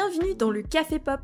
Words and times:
Bienvenue 0.00 0.36
dans 0.36 0.52
le 0.52 0.62
Café 0.62 1.00
Pop. 1.00 1.18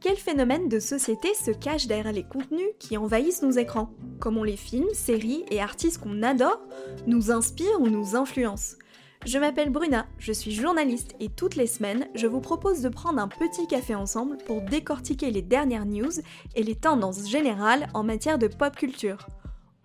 Quel 0.00 0.16
phénomène 0.16 0.70
de 0.70 0.80
société 0.80 1.34
se 1.34 1.50
cache 1.50 1.86
derrière 1.86 2.10
les 2.10 2.22
contenus 2.22 2.70
qui 2.78 2.96
envahissent 2.96 3.42
nos 3.42 3.50
écrans? 3.50 3.90
Comment 4.18 4.44
les 4.44 4.56
films, 4.56 4.88
séries 4.94 5.44
et 5.50 5.60
artistes 5.60 5.98
qu'on 5.98 6.22
adore 6.22 6.58
nous 7.06 7.30
inspirent 7.30 7.78
ou 7.80 7.88
nous 7.88 8.16
influencent? 8.16 8.78
Je 9.26 9.38
m'appelle 9.38 9.68
Bruna, 9.68 10.06
je 10.18 10.32
suis 10.32 10.52
journaliste 10.52 11.16
et 11.20 11.28
toutes 11.28 11.54
les 11.54 11.66
semaines, 11.66 12.08
je 12.14 12.26
vous 12.26 12.40
propose 12.40 12.80
de 12.80 12.88
prendre 12.88 13.18
un 13.18 13.28
petit 13.28 13.66
café 13.66 13.94
ensemble 13.94 14.38
pour 14.46 14.62
décortiquer 14.62 15.30
les 15.30 15.42
dernières 15.42 15.84
news 15.84 16.22
et 16.54 16.62
les 16.62 16.76
tendances 16.76 17.28
générales 17.28 17.88
en 17.92 18.04
matière 18.04 18.38
de 18.38 18.48
pop 18.48 18.74
culture. 18.74 19.26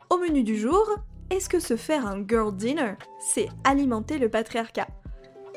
Au 0.09 0.17
menu 0.17 0.43
du 0.43 0.57
jour, 0.57 0.89
est-ce 1.29 1.49
que 1.49 1.59
se 1.59 1.75
faire 1.75 2.07
un 2.07 2.25
girl 2.25 2.55
dinner, 2.55 2.93
c'est 3.19 3.49
alimenter 3.65 4.17
le 4.17 4.29
patriarcat? 4.29 4.87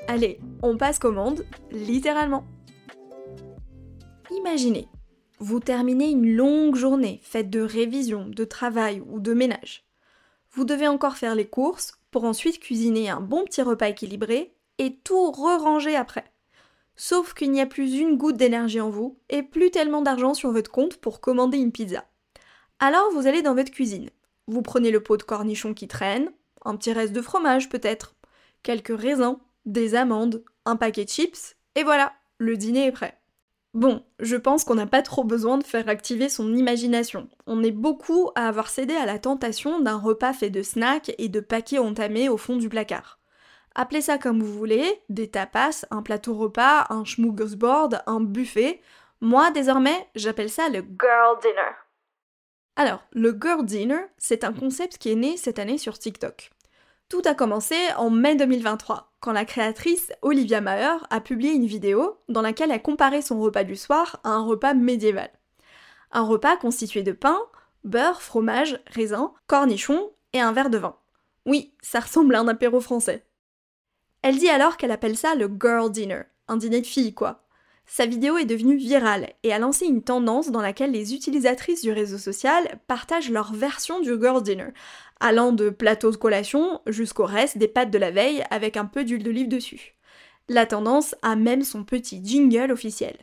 Allez, 0.09 0.41
on 0.62 0.77
passe 0.77 0.98
commande, 0.98 1.47
littéralement. 1.70 2.45
Imaginez, 4.30 4.89
vous 5.39 5.61
terminez 5.61 6.11
une 6.11 6.34
longue 6.34 6.75
journée 6.75 7.21
faite 7.23 7.48
de 7.48 7.61
révision, 7.61 8.27
de 8.27 8.45
travail 8.45 9.01
ou 9.09 9.21
de 9.21 9.34
ménage. 9.34 9.84
Vous 10.53 10.65
devez 10.65 10.89
encore 10.89 11.17
faire 11.17 11.34
les 11.34 11.47
courses 11.47 11.93
pour 12.11 12.25
ensuite 12.25 12.59
cuisiner 12.59 13.09
un 13.09 13.20
bon 13.20 13.45
petit 13.45 13.62
repas 13.62 13.89
équilibré 13.89 14.55
et 14.79 14.97
tout 14.97 15.31
re-ranger 15.31 15.95
après. 15.95 16.25
Sauf 16.97 17.34
qu'il 17.34 17.53
n'y 17.53 17.61
a 17.61 17.67
plus 17.67 17.98
une 17.98 18.17
goutte 18.17 18.37
d'énergie 18.37 18.81
en 18.81 18.91
vous 18.91 19.19
et 19.29 19.43
plus 19.43 19.70
tellement 19.70 20.03
d'argent 20.03 20.34
sur 20.34 20.51
votre 20.51 20.70
compte 20.70 20.97
pour 20.97 21.20
commander 21.20 21.59
une 21.59 21.72
pizza. 21.72 22.05
Alors 22.81 23.12
vous 23.12 23.27
allez 23.27 23.43
dans 23.43 23.55
votre 23.55 23.70
cuisine. 23.70 24.11
Vous 24.48 24.62
prenez 24.62 24.91
le 24.91 25.03
pot 25.03 25.17
de 25.17 25.22
cornichons 25.22 25.75
qui 25.75 25.89
traîne, 25.89 26.33
un 26.65 26.77
petit 26.77 26.93
reste 26.93 27.12
de 27.12 27.22
fromage 27.22 27.69
peut-être, 27.69 28.15
quelques 28.62 28.98
raisins, 28.98 29.39
des 29.67 29.95
amandes, 29.95 30.43
un 30.65 30.77
paquet 30.77 31.05
de 31.05 31.11
chips, 31.11 31.56
et 31.75 31.84
voilà, 31.84 32.12
le 32.39 32.56
dîner 32.56 32.87
est 32.87 32.93
prêt. 32.93 33.19
Bon, 33.77 34.02
je 34.20 34.36
pense 34.36 34.64
qu'on 34.64 34.77
n'a 34.77 34.86
pas 34.86 35.02
trop 35.02 35.22
besoin 35.22 35.58
de 35.58 35.62
faire 35.62 35.91
activer 35.91 36.30
son 36.30 36.56
imagination. 36.56 37.28
On 37.46 37.62
est 37.62 37.72
beaucoup 37.72 38.30
à 38.34 38.48
avoir 38.48 38.70
cédé 38.70 38.94
à 38.94 39.05
la 39.05 39.19
tentation 39.19 39.80
d'un 39.80 39.98
repas 39.98 40.32
fait 40.32 40.48
de 40.48 40.62
snacks 40.62 41.12
et 41.19 41.28
de 41.28 41.41
paquets 41.41 41.77
entamés 41.77 42.30
au 42.30 42.38
fond 42.38 42.56
du 42.56 42.70
placard. 42.70 43.19
Appelez 43.74 44.00
ça 44.00 44.16
comme 44.16 44.42
vous 44.42 44.50
voulez, 44.50 45.02
des 45.10 45.28
tapas, 45.28 45.84
un 45.91 46.00
plateau 46.00 46.32
repas, 46.32 46.86
un 46.88 47.04
smorgasbord, 47.04 47.91
un 48.06 48.20
buffet. 48.20 48.80
Moi, 49.20 49.50
désormais, 49.50 50.08
j'appelle 50.14 50.48
ça 50.48 50.70
le 50.70 50.78
girl 50.78 51.38
dinner. 51.42 51.77
Alors, 52.77 53.04
le 53.12 53.38
girl 53.38 53.62
dinner, 53.66 54.06
c'est 54.16 54.44
un 54.44 54.54
concept 54.54 54.97
qui 54.97 55.12
est 55.12 55.16
né 55.16 55.36
cette 55.36 55.58
année 55.58 55.77
sur 55.77 55.98
TikTok. 55.98 56.50
Tout 57.10 57.20
a 57.27 57.34
commencé 57.34 57.77
en 57.98 58.08
mai 58.08 58.36
2023, 58.36 59.12
quand 59.20 59.33
la 59.33 59.45
créatrice 59.45 60.12
Olivia 60.22 60.61
Maher 60.61 61.06
a 61.11 61.20
publié 61.20 61.53
une 61.53 61.67
vidéo 61.67 62.19
dans 62.28 62.42
laquelle 62.42 62.70
elle 62.70 62.83
comparait 62.83 63.22
son 63.22 63.41
repas 63.41 63.64
du 63.64 63.77
soir 63.77 64.20
à 64.25 64.31
un 64.31 64.45
repas 64.45 64.75
médiéval. 64.75 65.31
Un 66.12 66.22
repas 66.22 66.56
constitué 66.56 67.03
de 67.03 67.12
pain, 67.12 67.39
beurre, 67.84 68.22
fromage, 68.22 68.81
raisin, 68.87 69.33
cornichons 69.47 70.11
et 70.33 70.41
un 70.41 70.53
verre 70.53 70.70
de 70.70 70.78
vin. 70.78 70.97
Oui, 71.47 71.75
ça 71.81 72.00
ressemble 72.00 72.34
à 72.34 72.41
un 72.41 72.48
apéro 72.48 72.81
français. 72.81 73.25
Elle 74.22 74.39
dit 74.39 74.48
alors 74.48 74.77
qu'elle 74.77 74.91
appelle 74.91 75.17
ça 75.17 75.34
le 75.34 75.48
girl 75.61 75.91
dinner, 75.91 76.22
un 76.48 76.56
dîner 76.56 76.81
de 76.81 76.87
filles 76.87 77.14
quoi. 77.14 77.47
Sa 77.89 78.05
vidéo 78.05 78.37
est 78.37 78.47
devenue 78.47 78.77
virale 78.77 79.33
et 79.44 79.53
a 79.53 79.61
lancé 79.61 79.87
une 79.87 80.03
tendance 80.03 80.50
dans 80.50 80.61
laquelle 80.61 80.91
les 80.91 81.14
utilisatrices 81.14 81.83
du 81.83 81.92
réseau 81.92 82.19
social 82.19 82.81
partagent 82.89 83.31
leur 83.31 83.53
version 83.53 84.00
du 84.00 84.11
girl 84.20 84.42
dinner, 84.42 84.72
allant 85.21 85.53
de 85.53 85.71
plateaux 85.71 86.10
de 86.10 86.16
collation 86.16 86.81
jusqu'au 86.87 87.25
reste 87.25 87.59
des 87.59 87.69
pâtes 87.69 87.91
de 87.91 87.99
la 87.99 88.10
veille 88.10 88.44
avec 88.50 88.77
un 88.77 88.87
peu 88.87 89.04
d'huile 89.04 89.22
d'olive 89.22 89.49
dessus. 89.49 89.94
La 90.49 90.66
tendance 90.66 91.15
a 91.22 91.37
même 91.37 91.62
son 91.62 91.84
petit 91.84 92.21
jingle 92.25 92.71
officiel. 92.71 93.16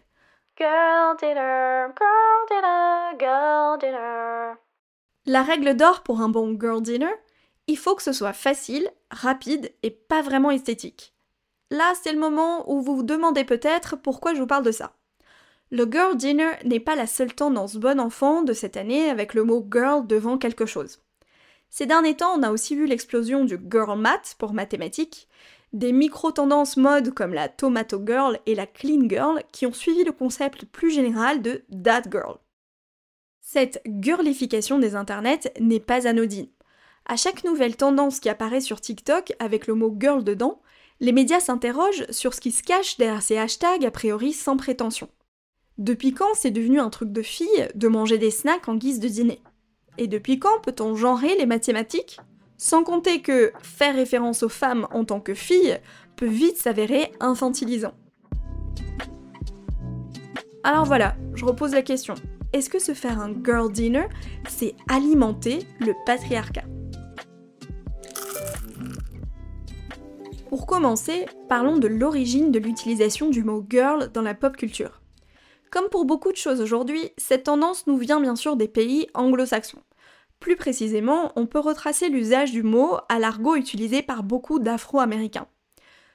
Girl 0.57 1.15
dinner, 1.17 1.87
girl 1.97 2.45
dinner, 2.49 3.17
girl 3.19 3.79
dinner. 3.79 4.53
La 5.25 5.41
règle 5.41 5.75
d'or 5.75 6.03
pour 6.03 6.21
un 6.21 6.29
bon 6.29 6.57
girl 6.59 6.81
dinner, 6.81 7.13
il 7.67 7.77
faut 7.77 7.95
que 7.95 8.03
ce 8.03 8.11
soit 8.11 8.33
facile, 8.33 8.89
rapide 9.09 9.73
et 9.83 9.91
pas 9.91 10.21
vraiment 10.21 10.51
esthétique. 10.51 11.13
Là, 11.71 11.93
c'est 12.01 12.11
le 12.11 12.19
moment 12.19 12.69
où 12.69 12.81
vous 12.81 12.97
vous 12.97 13.03
demandez 13.03 13.45
peut-être 13.45 13.95
pourquoi 13.95 14.33
je 14.33 14.41
vous 14.41 14.47
parle 14.47 14.65
de 14.65 14.71
ça. 14.71 14.93
Le 15.71 15.89
girl 15.89 16.15
dinner 16.17 16.51
n'est 16.65 16.79
pas 16.79 16.95
la 16.95 17.07
seule 17.07 17.33
tendance 17.33 17.77
bon 17.77 17.99
enfant 17.99 18.43
de 18.43 18.53
cette 18.53 18.77
année 18.77 19.09
avec 19.09 19.33
le 19.33 19.43
mot 19.43 19.65
girl 19.71 20.05
devant 20.05 20.37
quelque 20.37 20.67
chose. 20.67 21.01
Ces 21.75 21.87
derniers 21.87 22.15
temps, 22.15 22.37
on 22.37 22.43
a 22.43 22.51
aussi 22.51 22.75
vu 22.75 22.85
l'explosion 22.85 23.45
du 23.45 23.57
girl 23.71 23.97
math 23.97 24.35
pour 24.37 24.53
mathématiques, 24.53 25.27
des 25.73 25.91
micro-tendances 25.91 26.77
mode 26.77 27.15
comme 27.15 27.33
la 27.33 27.49
tomato 27.49 27.99
girl 28.05 28.37
et 28.45 28.53
la 28.53 28.67
clean 28.67 29.09
girl 29.09 29.41
qui 29.51 29.65
ont 29.65 29.73
suivi 29.73 30.03
le 30.03 30.11
concept 30.11 30.65
plus 30.65 30.91
général 30.91 31.41
de 31.41 31.63
that 31.83 32.03
girl. 32.11 32.37
Cette 33.41 33.81
girlification 33.87 34.77
des 34.77 34.93
internets 34.93 35.51
n'est 35.59 35.79
pas 35.79 36.07
anodine. 36.07 36.47
À 37.07 37.15
chaque 37.15 37.43
nouvelle 37.43 37.75
tendance 37.75 38.19
qui 38.19 38.29
apparaît 38.29 38.61
sur 38.61 38.79
TikTok 38.79 39.33
avec 39.39 39.65
le 39.65 39.73
mot 39.73 39.97
girl 39.99 40.23
dedans, 40.23 40.61
les 40.99 41.11
médias 41.11 41.39
s'interrogent 41.39 42.05
sur 42.11 42.35
ce 42.35 42.39
qui 42.39 42.51
se 42.51 42.61
cache 42.61 42.97
derrière 42.97 43.23
ces 43.23 43.39
hashtags 43.39 43.83
a 43.83 43.89
priori 43.89 44.33
sans 44.33 44.57
prétention. 44.57 45.09
Depuis 45.79 46.13
quand 46.13 46.35
c'est 46.35 46.51
devenu 46.51 46.79
un 46.79 46.91
truc 46.91 47.11
de 47.11 47.23
fille 47.23 47.67
de 47.73 47.87
manger 47.87 48.19
des 48.19 48.29
snacks 48.29 48.69
en 48.69 48.75
guise 48.75 48.99
de 48.99 49.07
dîner? 49.07 49.41
Et 49.97 50.07
depuis 50.07 50.39
quand 50.39 50.59
peut-on 50.63 50.95
genrer 50.95 51.35
les 51.37 51.45
mathématiques? 51.45 52.19
Sans 52.57 52.83
compter 52.83 53.21
que 53.21 53.51
faire 53.61 53.95
référence 53.95 54.43
aux 54.43 54.49
femmes 54.49 54.87
en 54.91 55.05
tant 55.05 55.19
que 55.19 55.33
filles 55.33 55.79
peut 56.15 56.27
vite 56.27 56.57
s'avérer 56.57 57.11
infantilisant. 57.19 57.93
Alors 60.63 60.85
voilà, 60.85 61.15
je 61.35 61.45
repose 61.45 61.73
la 61.73 61.81
question. 61.81 62.15
Est-ce 62.53 62.69
que 62.69 62.79
se 62.79 62.93
faire 62.93 63.19
un 63.19 63.33
girl 63.43 63.71
dinner, 63.71 64.07
c'est 64.47 64.75
alimenter 64.87 65.59
le 65.79 65.93
patriarcat? 66.05 66.63
Pour 70.47 70.65
commencer, 70.65 71.25
parlons 71.49 71.77
de 71.77 71.87
l'origine 71.87 72.51
de 72.51 72.59
l'utilisation 72.59 73.29
du 73.29 73.43
mot 73.43 73.65
girl 73.69 74.09
dans 74.13 74.21
la 74.21 74.35
pop 74.35 74.55
culture. 74.55 75.02
Comme 75.73 75.89
pour 75.89 76.05
beaucoup 76.05 76.31
de 76.31 76.37
choses 76.37 76.61
aujourd'hui, 76.61 77.09
cette 77.17 77.45
tendance 77.45 77.87
nous 77.87 77.97
vient 77.97 78.21
bien 78.21 78.35
sûr 78.35 78.55
des 78.55 78.67
pays 78.67 79.07
anglo-saxons. 79.15 79.81
Plus 80.39 80.55
précisément, 80.55 81.31
on 81.35 81.47
peut 81.47 81.57
retracer 81.57 82.09
l'usage 82.09 82.51
du 82.51 82.61
mot 82.61 82.97
à 83.09 83.17
l'argot 83.17 83.55
utilisé 83.55 84.03
par 84.03 84.21
beaucoup 84.21 84.59
d'Afro-Américains. 84.59 85.47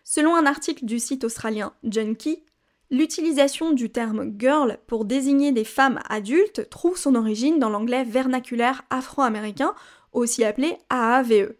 Selon 0.05 0.37
un 0.37 0.47
article 0.47 0.85
du 0.85 1.01
site 1.01 1.25
australien 1.25 1.73
Junkie, 1.83 2.45
l'utilisation 2.93 3.73
du 3.73 3.91
terme 3.91 4.33
girl 4.39 4.79
pour 4.87 5.05
désigner 5.05 5.51
des 5.51 5.65
femmes 5.65 5.99
adultes 6.09 6.71
trouve 6.71 6.97
son 6.97 7.17
origine 7.17 7.59
dans 7.59 7.69
l'anglais 7.69 8.05
vernaculaire 8.05 8.83
afro-américain, 8.91 9.75
aussi 10.13 10.45
appelé 10.45 10.79
AAVE. 10.89 11.53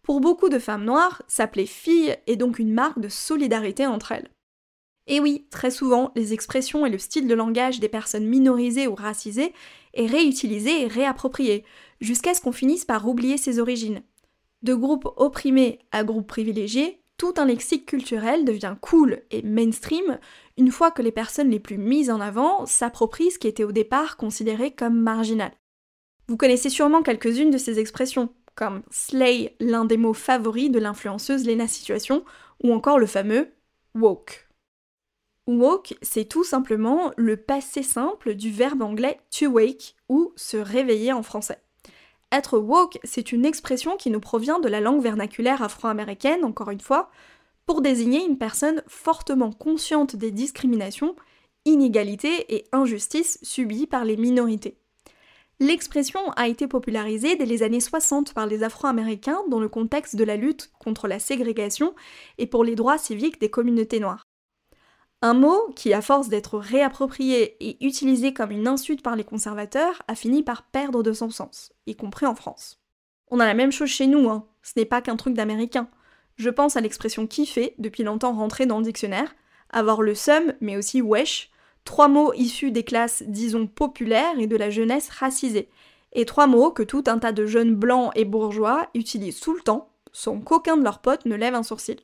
Pour 0.00 0.22
beaucoup 0.22 0.48
de 0.48 0.58
femmes 0.58 0.86
noires, 0.86 1.20
s'appeler 1.28 1.66
fille 1.66 2.16
est 2.26 2.36
donc 2.36 2.58
une 2.58 2.72
marque 2.72 2.98
de 2.98 3.10
solidarité 3.10 3.86
entre 3.86 4.12
elles. 4.12 4.30
Et 5.10 5.18
oui, 5.18 5.44
très 5.50 5.72
souvent, 5.72 6.12
les 6.14 6.32
expressions 6.32 6.86
et 6.86 6.88
le 6.88 6.96
style 6.96 7.26
de 7.26 7.34
langage 7.34 7.80
des 7.80 7.88
personnes 7.88 8.28
minorisées 8.28 8.86
ou 8.86 8.94
racisées 8.94 9.52
est 9.92 10.06
réutilisé 10.06 10.82
et 10.82 10.86
réapproprié, 10.86 11.64
jusqu'à 12.00 12.32
ce 12.32 12.40
qu'on 12.40 12.52
finisse 12.52 12.84
par 12.84 13.08
oublier 13.08 13.36
ses 13.36 13.58
origines. 13.58 14.02
De 14.62 14.72
groupe 14.72 15.08
opprimé 15.16 15.80
à 15.90 16.04
groupe 16.04 16.28
privilégié, 16.28 17.02
tout 17.16 17.34
un 17.38 17.46
lexique 17.46 17.86
culturel 17.86 18.44
devient 18.44 18.76
cool 18.80 19.22
et 19.32 19.42
mainstream 19.42 20.20
une 20.56 20.70
fois 20.70 20.92
que 20.92 21.02
les 21.02 21.10
personnes 21.10 21.50
les 21.50 21.58
plus 21.58 21.76
mises 21.76 22.08
en 22.08 22.20
avant 22.20 22.64
s'approprient 22.64 23.32
ce 23.32 23.40
qui 23.40 23.48
était 23.48 23.64
au 23.64 23.72
départ 23.72 24.16
considéré 24.16 24.70
comme 24.70 25.00
marginal. 25.00 25.50
Vous 26.28 26.36
connaissez 26.36 26.70
sûrement 26.70 27.02
quelques-unes 27.02 27.50
de 27.50 27.58
ces 27.58 27.80
expressions, 27.80 28.28
comme 28.54 28.82
slay, 28.92 29.56
l'un 29.58 29.86
des 29.86 29.96
mots 29.96 30.14
favoris 30.14 30.70
de 30.70 30.78
l'influenceuse 30.78 31.44
Lena 31.48 31.66
Situation, 31.66 32.24
ou 32.62 32.72
encore 32.72 33.00
le 33.00 33.06
fameux 33.06 33.48
woke. 33.96 34.49
Woke, 35.58 35.96
c'est 36.02 36.26
tout 36.26 36.44
simplement 36.44 37.12
le 37.16 37.36
passé 37.36 37.82
simple 37.82 38.34
du 38.34 38.50
verbe 38.50 38.82
anglais 38.82 39.18
to 39.36 39.46
wake 39.46 39.96
ou 40.08 40.32
se 40.36 40.56
réveiller 40.56 41.12
en 41.12 41.22
français. 41.22 41.58
Être 42.32 42.58
woke, 42.58 42.98
c'est 43.02 43.32
une 43.32 43.44
expression 43.44 43.96
qui 43.96 44.10
nous 44.10 44.20
provient 44.20 44.60
de 44.60 44.68
la 44.68 44.80
langue 44.80 45.02
vernaculaire 45.02 45.62
afro-américaine, 45.62 46.44
encore 46.44 46.70
une 46.70 46.80
fois, 46.80 47.10
pour 47.66 47.80
désigner 47.80 48.24
une 48.24 48.38
personne 48.38 48.82
fortement 48.86 49.50
consciente 49.50 50.14
des 50.14 50.30
discriminations, 50.30 51.16
inégalités 51.64 52.54
et 52.54 52.64
injustices 52.72 53.38
subies 53.42 53.86
par 53.86 54.04
les 54.04 54.16
minorités. 54.16 54.76
L'expression 55.58 56.20
a 56.36 56.48
été 56.48 56.66
popularisée 56.66 57.36
dès 57.36 57.44
les 57.44 57.62
années 57.62 57.80
60 57.80 58.32
par 58.32 58.46
les 58.46 58.62
Afro-Américains 58.62 59.40
dans 59.50 59.60
le 59.60 59.68
contexte 59.68 60.16
de 60.16 60.24
la 60.24 60.36
lutte 60.36 60.70
contre 60.78 61.06
la 61.06 61.18
ségrégation 61.18 61.94
et 62.38 62.46
pour 62.46 62.64
les 62.64 62.76
droits 62.76 62.96
civiques 62.96 63.40
des 63.40 63.50
communautés 63.50 64.00
noires. 64.00 64.29
Un 65.22 65.34
mot 65.34 65.68
qui, 65.76 65.92
à 65.92 66.00
force 66.00 66.28
d'être 66.28 66.58
réapproprié 66.58 67.56
et 67.60 67.84
utilisé 67.84 68.32
comme 68.32 68.52
une 68.52 68.66
insulte 68.66 69.02
par 69.02 69.16
les 69.16 69.24
conservateurs, 69.24 70.02
a 70.08 70.14
fini 70.14 70.42
par 70.42 70.62
perdre 70.62 71.02
de 71.02 71.12
son 71.12 71.28
sens, 71.28 71.72
y 71.86 71.94
compris 71.94 72.24
en 72.24 72.34
France. 72.34 72.80
On 73.30 73.38
a 73.38 73.44
la 73.44 73.52
même 73.52 73.70
chose 73.70 73.90
chez 73.90 74.06
nous, 74.06 74.30
hein. 74.30 74.46
ce 74.62 74.72
n'est 74.76 74.86
pas 74.86 75.02
qu'un 75.02 75.16
truc 75.16 75.34
d'américain. 75.34 75.88
Je 76.36 76.48
pense 76.48 76.76
à 76.76 76.80
l'expression 76.80 77.26
kiffer, 77.26 77.74
depuis 77.76 78.02
longtemps 78.02 78.32
rentrée 78.32 78.64
dans 78.64 78.78
le 78.78 78.84
dictionnaire, 78.84 79.34
avoir 79.68 80.00
le 80.00 80.14
seum, 80.14 80.54
mais 80.62 80.78
aussi 80.78 81.02
wesh, 81.02 81.50
trois 81.84 82.08
mots 82.08 82.32
issus 82.32 82.70
des 82.70 82.82
classes, 82.84 83.22
disons, 83.26 83.66
populaires 83.66 84.38
et 84.38 84.46
de 84.46 84.56
la 84.56 84.70
jeunesse 84.70 85.10
racisée, 85.10 85.68
et 86.14 86.24
trois 86.24 86.46
mots 86.46 86.70
que 86.70 86.82
tout 86.82 87.04
un 87.08 87.18
tas 87.18 87.32
de 87.32 87.44
jeunes 87.44 87.74
blancs 87.74 88.10
et 88.14 88.24
bourgeois 88.24 88.88
utilisent 88.94 89.40
tout 89.40 89.54
le 89.54 89.60
temps, 89.60 89.90
sans 90.12 90.40
qu'aucun 90.40 90.78
de 90.78 90.82
leurs 90.82 91.00
potes 91.00 91.26
ne 91.26 91.36
lève 91.36 91.54
un 91.54 91.62
sourcil. 91.62 91.98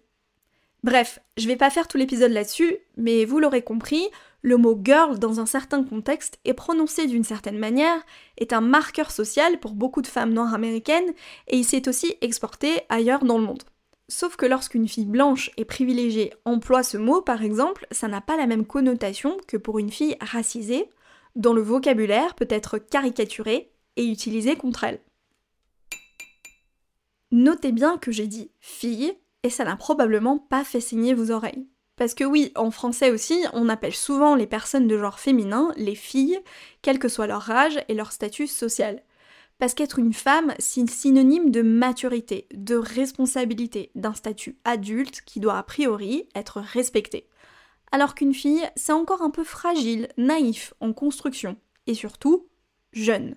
Bref, 0.86 1.18
je 1.36 1.48
vais 1.48 1.56
pas 1.56 1.68
faire 1.68 1.88
tout 1.88 1.98
l'épisode 1.98 2.30
là-dessus, 2.30 2.76
mais 2.96 3.24
vous 3.24 3.40
l'aurez 3.40 3.62
compris, 3.62 4.06
le 4.42 4.56
mot 4.56 4.80
girl 4.80 5.18
dans 5.18 5.40
un 5.40 5.44
certain 5.44 5.82
contexte 5.82 6.38
est 6.44 6.54
prononcé 6.54 7.08
d'une 7.08 7.24
certaine 7.24 7.58
manière, 7.58 8.00
est 8.38 8.52
un 8.52 8.60
marqueur 8.60 9.10
social 9.10 9.58
pour 9.58 9.72
beaucoup 9.72 10.00
de 10.00 10.06
femmes 10.06 10.32
noires 10.32 10.54
américaines, 10.54 11.12
et 11.48 11.56
il 11.56 11.64
s'est 11.64 11.88
aussi 11.88 12.14
exporté 12.20 12.82
ailleurs 12.88 13.24
dans 13.24 13.36
le 13.36 13.44
monde. 13.44 13.64
Sauf 14.08 14.36
que 14.36 14.46
lorsqu'une 14.46 14.86
fille 14.86 15.06
blanche 15.06 15.50
et 15.56 15.64
privilégiée 15.64 16.32
emploie 16.44 16.84
ce 16.84 16.98
mot, 16.98 17.20
par 17.20 17.42
exemple, 17.42 17.88
ça 17.90 18.06
n'a 18.06 18.20
pas 18.20 18.36
la 18.36 18.46
même 18.46 18.64
connotation 18.64 19.38
que 19.48 19.56
pour 19.56 19.80
une 19.80 19.90
fille 19.90 20.16
racisée, 20.20 20.88
dont 21.34 21.52
le 21.52 21.62
vocabulaire 21.62 22.36
peut 22.36 22.46
être 22.48 22.78
caricaturé 22.78 23.72
et 23.96 24.06
utilisé 24.06 24.54
contre 24.54 24.84
elle. 24.84 25.00
Notez 27.32 27.72
bien 27.72 27.98
que 27.98 28.12
j'ai 28.12 28.28
dit 28.28 28.52
fille, 28.60 29.16
et 29.46 29.50
ça 29.50 29.64
n'a 29.64 29.76
probablement 29.76 30.38
pas 30.38 30.64
fait 30.64 30.80
saigner 30.80 31.14
vos 31.14 31.30
oreilles. 31.30 31.68
Parce 31.94 32.14
que 32.14 32.24
oui, 32.24 32.50
en 32.56 32.72
français 32.72 33.12
aussi, 33.12 33.44
on 33.52 33.68
appelle 33.68 33.94
souvent 33.94 34.34
les 34.34 34.48
personnes 34.48 34.88
de 34.88 34.98
genre 34.98 35.20
féminin 35.20 35.72
les 35.76 35.94
filles, 35.94 36.40
quel 36.82 36.98
que 36.98 37.08
soit 37.08 37.28
leur 37.28 37.48
âge 37.48 37.78
et 37.88 37.94
leur 37.94 38.10
statut 38.10 38.48
social. 38.48 39.04
Parce 39.58 39.72
qu'être 39.72 40.00
une 40.00 40.12
femme, 40.12 40.52
c'est 40.58 40.90
synonyme 40.90 41.52
de 41.52 41.62
maturité, 41.62 42.48
de 42.54 42.74
responsabilité, 42.74 43.92
d'un 43.94 44.14
statut 44.14 44.58
adulte 44.64 45.22
qui 45.24 45.38
doit 45.38 45.58
a 45.58 45.62
priori 45.62 46.28
être 46.34 46.60
respecté. 46.60 47.28
Alors 47.92 48.16
qu'une 48.16 48.34
fille, 48.34 48.68
c'est 48.74 48.92
encore 48.92 49.22
un 49.22 49.30
peu 49.30 49.44
fragile, 49.44 50.08
naïf, 50.18 50.74
en 50.80 50.92
construction, 50.92 51.56
et 51.86 51.94
surtout, 51.94 52.48
jeune. 52.92 53.36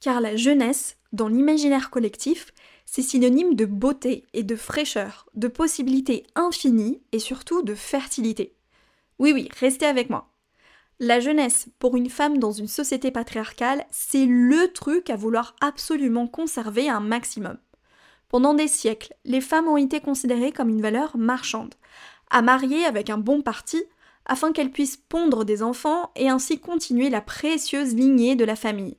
Car 0.00 0.20
la 0.20 0.36
jeunesse, 0.36 0.98
dans 1.12 1.28
l'imaginaire 1.28 1.88
collectif, 1.88 2.52
c'est 2.86 3.02
synonyme 3.02 3.54
de 3.54 3.66
beauté 3.66 4.24
et 4.32 4.44
de 4.44 4.56
fraîcheur, 4.56 5.28
de 5.34 5.48
possibilités 5.48 6.24
infinies 6.34 7.02
et 7.12 7.18
surtout 7.18 7.62
de 7.62 7.74
fertilité. 7.74 8.54
Oui 9.18 9.32
oui, 9.34 9.48
restez 9.60 9.86
avec 9.86 10.08
moi. 10.08 10.30
La 10.98 11.20
jeunesse, 11.20 11.68
pour 11.78 11.96
une 11.96 12.08
femme 12.08 12.38
dans 12.38 12.52
une 12.52 12.68
société 12.68 13.10
patriarcale, 13.10 13.84
c'est 13.90 14.24
le 14.24 14.72
truc 14.72 15.10
à 15.10 15.16
vouloir 15.16 15.54
absolument 15.60 16.26
conserver 16.26 16.88
un 16.88 17.00
maximum. 17.00 17.58
Pendant 18.28 18.54
des 18.54 18.68
siècles, 18.68 19.14
les 19.24 19.42
femmes 19.42 19.68
ont 19.68 19.76
été 19.76 20.00
considérées 20.00 20.52
comme 20.52 20.70
une 20.70 20.80
valeur 20.80 21.18
marchande, 21.18 21.74
à 22.30 22.40
marier 22.40 22.84
avec 22.86 23.10
un 23.10 23.18
bon 23.18 23.42
parti 23.42 23.84
afin 24.24 24.52
qu'elles 24.52 24.72
puissent 24.72 24.96
pondre 24.96 25.44
des 25.44 25.62
enfants 25.62 26.10
et 26.16 26.28
ainsi 26.28 26.58
continuer 26.58 27.10
la 27.10 27.20
précieuse 27.20 27.94
lignée 27.94 28.34
de 28.34 28.44
la 28.44 28.56
famille. 28.56 28.96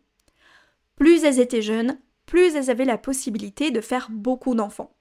Plus 0.96 1.24
elles 1.24 1.40
étaient 1.40 1.62
jeunes, 1.62 2.00
plus 2.28 2.56
elles 2.56 2.70
avaient 2.70 2.86
la 2.86 3.00
possibilité 3.00 3.72
de 3.72 3.82
faire 3.82 4.10
beaucoup 4.12 4.54
d'enfants. 4.54 4.96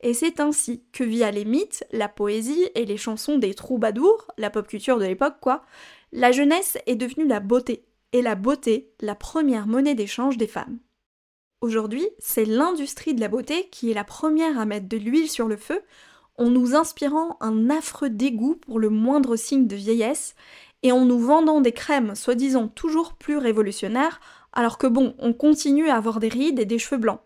Et 0.00 0.14
c'est 0.14 0.40
ainsi 0.40 0.84
que 0.92 1.04
via 1.04 1.30
les 1.30 1.44
mythes, 1.44 1.84
la 1.92 2.08
poésie 2.08 2.70
et 2.74 2.86
les 2.86 2.96
chansons 2.96 3.36
des 3.36 3.52
troubadours, 3.52 4.26
la 4.38 4.48
pop 4.48 4.66
culture 4.66 4.98
de 4.98 5.04
l'époque 5.04 5.36
quoi, 5.40 5.64
la 6.12 6.32
jeunesse 6.32 6.78
est 6.86 6.94
devenue 6.94 7.26
la 7.26 7.40
beauté, 7.40 7.84
et 8.12 8.22
la 8.22 8.36
beauté 8.36 8.92
la 9.00 9.14
première 9.14 9.66
monnaie 9.66 9.94
d'échange 9.94 10.38
des 10.38 10.46
femmes. 10.46 10.78
Aujourd'hui, 11.60 12.08
c'est 12.20 12.44
l'industrie 12.44 13.14
de 13.14 13.20
la 13.20 13.28
beauté 13.28 13.68
qui 13.70 13.90
est 13.90 13.94
la 13.94 14.04
première 14.04 14.58
à 14.58 14.64
mettre 14.64 14.88
de 14.88 14.96
l'huile 14.96 15.28
sur 15.28 15.48
le 15.48 15.56
feu 15.56 15.82
en 16.36 16.48
nous 16.48 16.76
inspirant 16.76 17.36
un 17.40 17.68
affreux 17.68 18.10
dégoût 18.10 18.54
pour 18.54 18.78
le 18.78 18.90
moindre 18.90 19.34
signe 19.34 19.66
de 19.66 19.74
vieillesse 19.74 20.36
et 20.84 20.92
en 20.92 21.04
nous 21.04 21.18
vendant 21.18 21.60
des 21.60 21.72
crèmes 21.72 22.14
soi-disant 22.14 22.68
toujours 22.68 23.14
plus 23.14 23.36
révolutionnaires 23.36 24.20
alors 24.52 24.78
que 24.78 24.86
bon, 24.86 25.14
on 25.18 25.32
continue 25.32 25.88
à 25.88 25.96
avoir 25.96 26.20
des 26.20 26.28
rides 26.28 26.58
et 26.58 26.64
des 26.64 26.78
cheveux 26.78 27.00
blancs. 27.00 27.20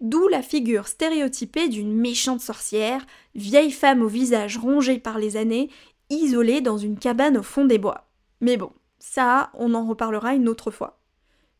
D'où 0.00 0.28
la 0.28 0.42
figure 0.42 0.88
stéréotypée 0.88 1.68
d'une 1.68 1.94
méchante 1.94 2.40
sorcière, 2.40 3.06
vieille 3.34 3.70
femme 3.70 4.02
au 4.02 4.08
visage 4.08 4.58
rongé 4.58 4.98
par 4.98 5.18
les 5.18 5.36
années, 5.36 5.70
isolée 6.10 6.60
dans 6.60 6.78
une 6.78 6.98
cabane 6.98 7.38
au 7.38 7.42
fond 7.42 7.64
des 7.64 7.78
bois. 7.78 8.08
Mais 8.40 8.56
bon, 8.56 8.72
ça, 8.98 9.50
on 9.54 9.74
en 9.74 9.86
reparlera 9.86 10.34
une 10.34 10.48
autre 10.48 10.70
fois. 10.70 11.00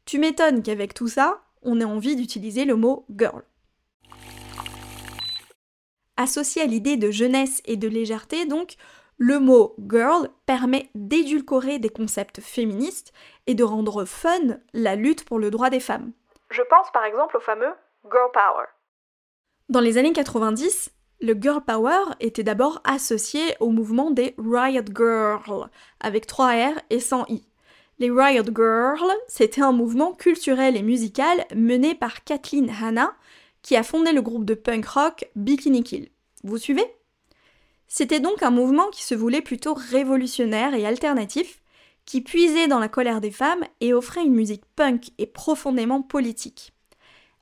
Tu 0.05 0.19
m'étonnes 0.19 0.63
qu'avec 0.63 0.95
tout 0.95 1.09
ça, 1.09 1.43
on 1.63 1.81
ait 1.81 1.85
envie 1.85 2.17
d'utiliser 2.17 2.65
le 2.65 2.77
mot 2.77 3.07
girl. 3.17 3.43
Associé 6.17 6.63
à 6.63 6.67
l'idée 6.67 6.97
de 6.97 7.11
jeunesse 7.11 7.61
et 7.65 7.77
de 7.77 7.89
légèreté, 7.89 8.47
donc, 8.47 8.77
le 9.19 9.39
mot 9.39 9.75
girl 9.89 10.29
permet 10.47 10.91
d'édulcorer 10.95 11.79
des 11.79 11.89
concepts 11.89 12.41
féministes 12.41 13.13
et 13.47 13.55
de 13.55 13.65
rendre 13.65 14.05
fun 14.05 14.59
la 14.73 14.97
lutte 14.97 15.25
pour 15.25 15.39
le 15.39 15.51
droit 15.51 15.71
des 15.71 15.81
femmes. 15.81 16.13
Je 16.51 16.63
pense 16.63 16.91
par 16.93 17.05
exemple 17.05 17.37
au 17.37 17.41
fameux 17.41 17.73
girl 18.05 18.31
power. 18.33 18.67
Dans 19.69 19.81
les 19.81 19.99
années 19.99 20.13
90, 20.13 20.91
le 21.21 21.35
girl 21.41 21.63
power 21.65 22.15
était 22.21 22.43
d'abord 22.43 22.81
associé 22.85 23.41
au 23.61 23.71
mouvement 23.71 24.11
des 24.11 24.35
Riot 24.37 24.85
Girls, 24.95 25.71
avec 26.01 26.27
3 26.27 26.49
R 26.49 26.81
et 26.91 27.01
100 27.01 27.27
I. 27.29 27.47
Les 27.99 28.11
Riot 28.11 28.45
Girls, 28.55 29.11
c'était 29.29 29.63
un 29.63 29.73
mouvement 29.73 30.13
culturel 30.13 30.77
et 30.77 30.83
musical 30.83 31.47
mené 31.55 31.95
par 31.95 32.25
Kathleen 32.25 32.71
Hanna, 32.83 33.15
qui 33.63 33.77
a 33.77 33.83
fondé 33.83 34.13
le 34.13 34.21
groupe 34.21 34.45
de 34.45 34.55
punk 34.55 34.85
rock 34.87 35.31
Bikini 35.37 35.83
Kill. 35.83 36.11
Vous 36.43 36.59
suivez? 36.59 36.85
C'était 37.97 38.19
donc 38.19 38.43
un 38.43 38.51
mouvement 38.51 38.89
qui 38.91 39.05
se 39.05 39.15
voulait 39.15 39.41
plutôt 39.41 39.73
révolutionnaire 39.73 40.75
et 40.75 40.85
alternatif, 40.85 41.63
qui 42.05 42.23
puisait 42.23 42.67
dans 42.67 42.81
la 42.81 42.89
colère 42.89 43.21
des 43.21 43.31
femmes 43.31 43.63
et 43.81 43.95
offrait 43.95 44.25
une 44.25 44.35
musique 44.35 44.65
punk 44.75 45.13
et 45.19 45.27
profondément 45.27 46.03
politique. 46.03 46.73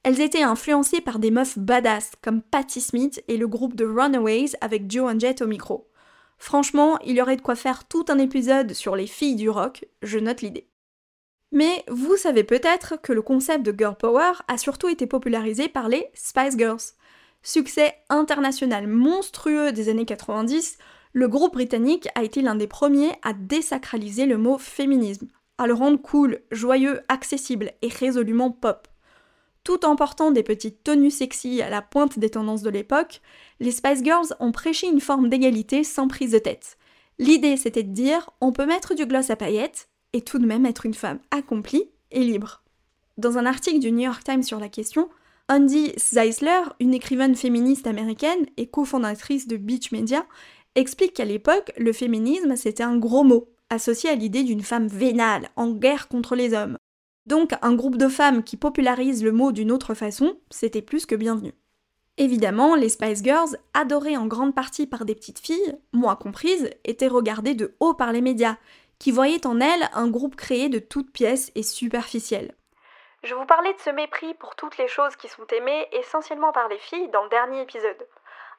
Elles 0.03 0.21
étaient 0.21 0.43
influencées 0.43 1.01
par 1.01 1.19
des 1.19 1.31
meufs 1.31 1.57
badass 1.59 2.13
comme 2.21 2.43
Patti 2.43 2.83
Smith 2.83 3.25
et 3.29 3.39
le 3.39 3.49
groupe 3.49 3.75
de 3.75 3.87
Runaways 3.87 4.51
avec 4.61 4.91
Joe 4.91 5.11
and 5.11 5.21
Jett 5.21 5.41
au 5.41 5.47
micro. 5.47 5.89
Franchement, 6.37 6.99
il 6.99 7.17
y 7.17 7.23
aurait 7.23 7.37
de 7.37 7.41
quoi 7.41 7.55
faire 7.55 7.89
tout 7.89 8.05
un 8.11 8.19
épisode 8.19 8.75
sur 8.75 8.95
les 8.95 9.07
filles 9.07 9.37
du 9.37 9.49
rock, 9.49 9.87
je 10.03 10.19
note 10.19 10.43
l'idée. 10.43 10.69
Mais 11.51 11.83
vous 11.89 12.19
savez 12.19 12.45
peut-être 12.45 13.01
que 13.01 13.15
le 13.15 13.23
concept 13.23 13.65
de 13.65 13.75
girl 13.75 13.97
power 13.97 14.33
a 14.49 14.59
surtout 14.59 14.91
été 14.91 15.07
popularisé 15.07 15.71
par 15.71 15.89
les 15.89 16.11
Spice 16.13 16.59
Girls. 16.59 16.93
Succès 17.43 17.95
international 18.09 18.87
monstrueux 18.87 19.73
des 19.73 19.89
années 19.89 20.07
90, 20.07 20.79
le 21.13 21.29
groupe 21.29 21.55
britannique 21.55 22.09
a 22.15 22.23
été 22.23 22.41
l'un 22.41 22.55
des 22.55 22.69
premiers 22.69 23.13
à 23.23 23.33
désacraliser 23.33 24.27
le 24.27 24.39
mot 24.39 24.59
féminisme, 24.59 25.27
à 25.59 25.67
le 25.67 25.75
rendre 25.75 26.01
cool, 26.01 26.41
joyeux, 26.51 27.01
accessible 27.09 27.73
et 27.83 27.89
résolument 27.89 28.51
pop. 28.51 28.87
Tout 29.65 29.85
en 29.85 29.97
portant 29.97 30.31
des 30.31 30.43
petites 30.43 30.83
tenues 30.83 31.11
sexy 31.11 31.63
à 31.63 31.71
la 31.71 31.83
pointe 31.83 32.19
des 32.19 32.31
tendances 32.31 32.63
de 32.63 32.71
l'époque, 32.71 33.21
les 33.61 33.71
Spice 33.71 34.03
Girls 34.03 34.35
ont 34.41 34.53
prêché 34.53 34.89
une 34.89 35.01
forme 35.01 35.29
d'égalité 35.29 35.85
sans 35.85 36.09
prise 36.09 36.33
de 36.33 36.39
tête. 36.39 36.79
L'idée 37.19 37.57
c'était 37.57 37.83
de 37.83 37.93
dire 37.93 38.31
on 38.41 38.53
peut 38.53 38.67
mettre 38.67 38.95
du 38.95 39.07
gloss 39.07 39.31
à 39.31 39.37
paillettes 39.37 39.89
et 40.13 40.23
tout 40.23 40.39
de 40.39 40.47
même 40.47 40.67
être 40.67 40.87
une 40.87 40.95
femme 40.95 41.21
accomplie 41.31 41.91
et 42.11 42.25
libre. 42.25 42.63
Dans 43.19 43.37
un 43.37 43.47
article 43.47 43.79
du 43.79 43.93
New 43.93 44.05
York 44.05 44.25
Times 44.25 44.43
sur 44.43 44.59
la 44.59 44.69
question, 44.69 45.09
Andy 45.49 45.93
Zeisler, 45.99 46.63
une 46.81 46.95
écrivaine 46.95 47.35
féministe 47.35 47.87
américaine 47.87 48.47
et 48.57 48.69
cofondatrice 48.69 49.49
de 49.49 49.57
Beach 49.57 49.93
Media, 49.93 50.25
explique 50.75 51.15
qu'à 51.15 51.25
l'époque, 51.25 51.73
le 51.77 51.93
féminisme 51.93 52.57
c'était 52.57 52.83
un 52.83 52.97
gros 52.97 53.25
mot, 53.25 53.49
associé 53.69 54.09
à 54.11 54.15
l'idée 54.15 54.45
d'une 54.45 54.63
femme 54.63 54.87
vénale, 54.87 55.49
en 55.57 55.73
guerre 55.73 56.09
contre 56.09 56.37
les 56.37 56.55
hommes. 56.55 56.79
Donc 57.27 57.53
un 57.61 57.75
groupe 57.75 57.97
de 57.97 58.09
femmes 58.09 58.43
qui 58.43 58.57
popularise 58.57 59.23
le 59.23 59.33
mot 59.33 59.53
d'une 59.53 59.73
autre 59.73 59.95
façon, 59.95 60.37
c'était 60.51 60.83
plus 60.83 61.07
que 61.07 61.15
bienvenu. 61.15 61.53
Évidemment, 62.19 62.75
les 62.75 62.89
Spice 62.89 63.23
Girls, 63.23 63.57
adorées 63.75 64.17
en 64.17 64.27
grande 64.27 64.55
partie 64.55 64.87
par 64.87 65.05
des 65.05 65.15
petites 65.15 65.39
filles, 65.39 65.77
moi 65.93 66.17
comprises, 66.17 66.71
étaient 66.85 67.09
regardées 67.09 67.55
de 67.55 67.75
haut 67.81 67.95
par 67.95 68.13
les 68.13 68.21
médias, 68.21 68.59
qui 68.99 69.11
voyaient 69.11 69.47
en 69.47 69.61
elles 69.61 69.89
un 69.95 70.09
groupe 70.09 70.37
créé 70.37 70.69
de 70.69 70.79
toutes 70.79 71.11
pièces 71.11 71.51
et 71.55 71.63
superficiel. 71.63 72.55
Je 73.23 73.35
vous 73.35 73.47
parlais 73.47 73.73
de 73.73 73.79
ce 73.79 73.91
mépris 73.91 74.35
pour 74.35 74.57
toutes 74.57 74.79
les 74.79 74.89
choses 74.89 75.15
qui 75.15 75.29
sont 75.29 75.47
aimées 75.53 75.87
essentiellement 75.93 76.51
par 76.51 76.69
les 76.69 76.79
filles 76.79 77.09
dans 77.11 77.23
le 77.23 77.29
dernier 77.29 77.63
épisode. 77.63 78.09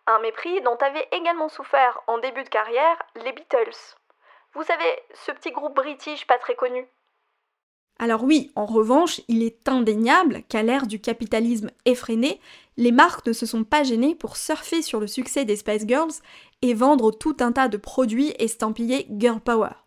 Un 0.08 0.20
mépris 0.20 0.62
dont 0.62 0.78
avaient 0.78 1.08
également 1.12 1.50
souffert 1.50 2.02
en 2.08 2.18
début 2.18 2.44
de 2.44 2.50
carrière 2.50 2.98
les 3.16 3.34
Beatles. 3.34 3.98
Vous 4.54 4.64
savez, 4.64 5.04
ce 5.14 5.32
petit 5.34 5.52
groupe 5.52 5.76
british 5.76 6.26
pas 6.28 6.38
très 6.38 6.56
connu. 6.56 6.88
Alors 8.00 8.24
oui, 8.24 8.52
en 8.56 8.66
revanche, 8.66 9.20
il 9.28 9.44
est 9.44 9.68
indéniable 9.68 10.44
qu'à 10.48 10.64
l'ère 10.64 10.88
du 10.88 11.00
capitalisme 11.00 11.70
effréné, 11.86 12.40
les 12.78 12.92
marques 12.92 13.28
ne 13.28 13.34
se 13.34 13.46
sont 13.46 13.66
pas 13.66 13.84
gênées 13.84 14.16
pour 14.16 14.38
surfer 14.38 14.82
sur 14.82 15.00
le 15.00 15.08
succès 15.08 15.44
des 15.44 15.58
Spice 15.58 15.86
Girls 15.86 16.14
et 16.62 16.74
vendre 16.74 17.12
tout 17.12 17.36
un 17.42 17.52
tas 17.52 17.68
de 17.68 17.78
produits 17.78 18.34
estampillés 18.40 19.08
Girl 19.12 19.42
Power. 19.42 19.83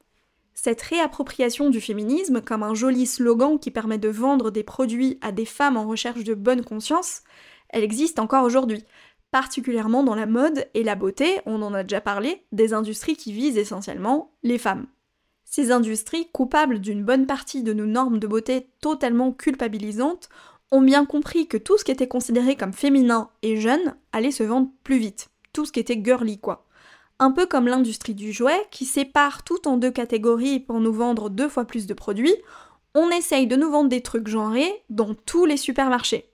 Cette 0.58 0.80
réappropriation 0.80 1.68
du 1.68 1.82
féminisme 1.82 2.40
comme 2.40 2.62
un 2.62 2.75
joli 2.75 3.06
slogan 3.06 3.58
qui 3.58 3.70
permet 3.70 3.98
de 3.98 4.08
vendre 4.08 4.50
des 4.50 4.64
produits 4.64 5.18
à 5.20 5.30
des 5.30 5.44
femmes 5.44 5.76
en 5.76 5.86
recherche 5.86 6.25
de 6.25 6.32
bonne 6.34 6.64
conscience, 6.64 7.22
elle 7.68 7.84
existe 7.84 8.18
encore 8.18 8.42
aujourd'hui. 8.44 8.82
particulièrement 9.30 10.02
dans 10.02 10.14
la 10.14 10.25
mode 10.25 10.66
et 10.72 10.82
la 10.82 10.94
beauté, 10.94 11.40
on 11.44 11.60
en 11.60 11.75
a 11.75 11.82
déjà 11.82 12.00
parlé, 12.00 12.46
des 12.52 12.72
industries 12.72 13.16
qui 13.16 13.32
visent 13.32 13.58
essentiellement 13.58 14.32
les 14.42 14.56
femmes. 14.56 14.86
Ces 15.44 15.72
industries, 15.72 16.28
coupables 16.32 16.80
d'une 16.80 17.04
bonne 17.04 17.26
partie 17.26 17.62
de 17.62 17.75
nos 17.75 17.86
normes 17.86 18.18
de 18.18 18.26
beauté 18.26 18.70
totalement 18.80 19.32
culpabilisantes, 19.32 20.30
ont 20.70 20.80
bien 20.80 21.04
compris 21.04 21.46
que 21.48 21.58
tout 21.58 21.76
ce 21.76 21.84
qui 21.84 21.92
était 21.92 22.08
considéré 22.08 22.56
comme 22.56 22.72
féminin 22.72 23.30
et 23.42 23.60
jeune 23.60 23.94
allait 24.12 24.30
se 24.30 24.42
vendre 24.42 24.70
plus 24.84 24.98
vite. 24.98 25.28
Tout 25.52 25.66
ce 25.66 25.72
qui 25.72 25.80
était 25.80 26.02
girly, 26.02 26.38
quoi. 26.38 26.65
Un 27.18 27.32
peu 27.32 27.46
comme 27.46 27.66
l'industrie 27.66 28.14
du 28.14 28.30
jouet 28.30 28.66
qui 28.70 28.85
sépare 28.85 29.42
tout 29.42 29.66
en 29.66 29.78
deux 29.78 29.90
catégories 29.90 30.61
pour 30.61 30.80
nous 30.80 30.92
vendre 30.92 31.30
deux 31.30 31.49
fois 31.49 31.64
plus 31.64 31.87
de 31.87 31.94
produits, 31.94 32.37
on 32.94 33.08
essaye 33.11 33.46
de 33.46 33.56
nous 33.56 33.70
vendre 33.70 33.88
des 33.88 34.02
trucs 34.02 34.28
genrés 34.28 34.85
dans 34.90 35.14
tous 35.14 35.46
les 35.46 35.56
supermarchés. 35.56 36.30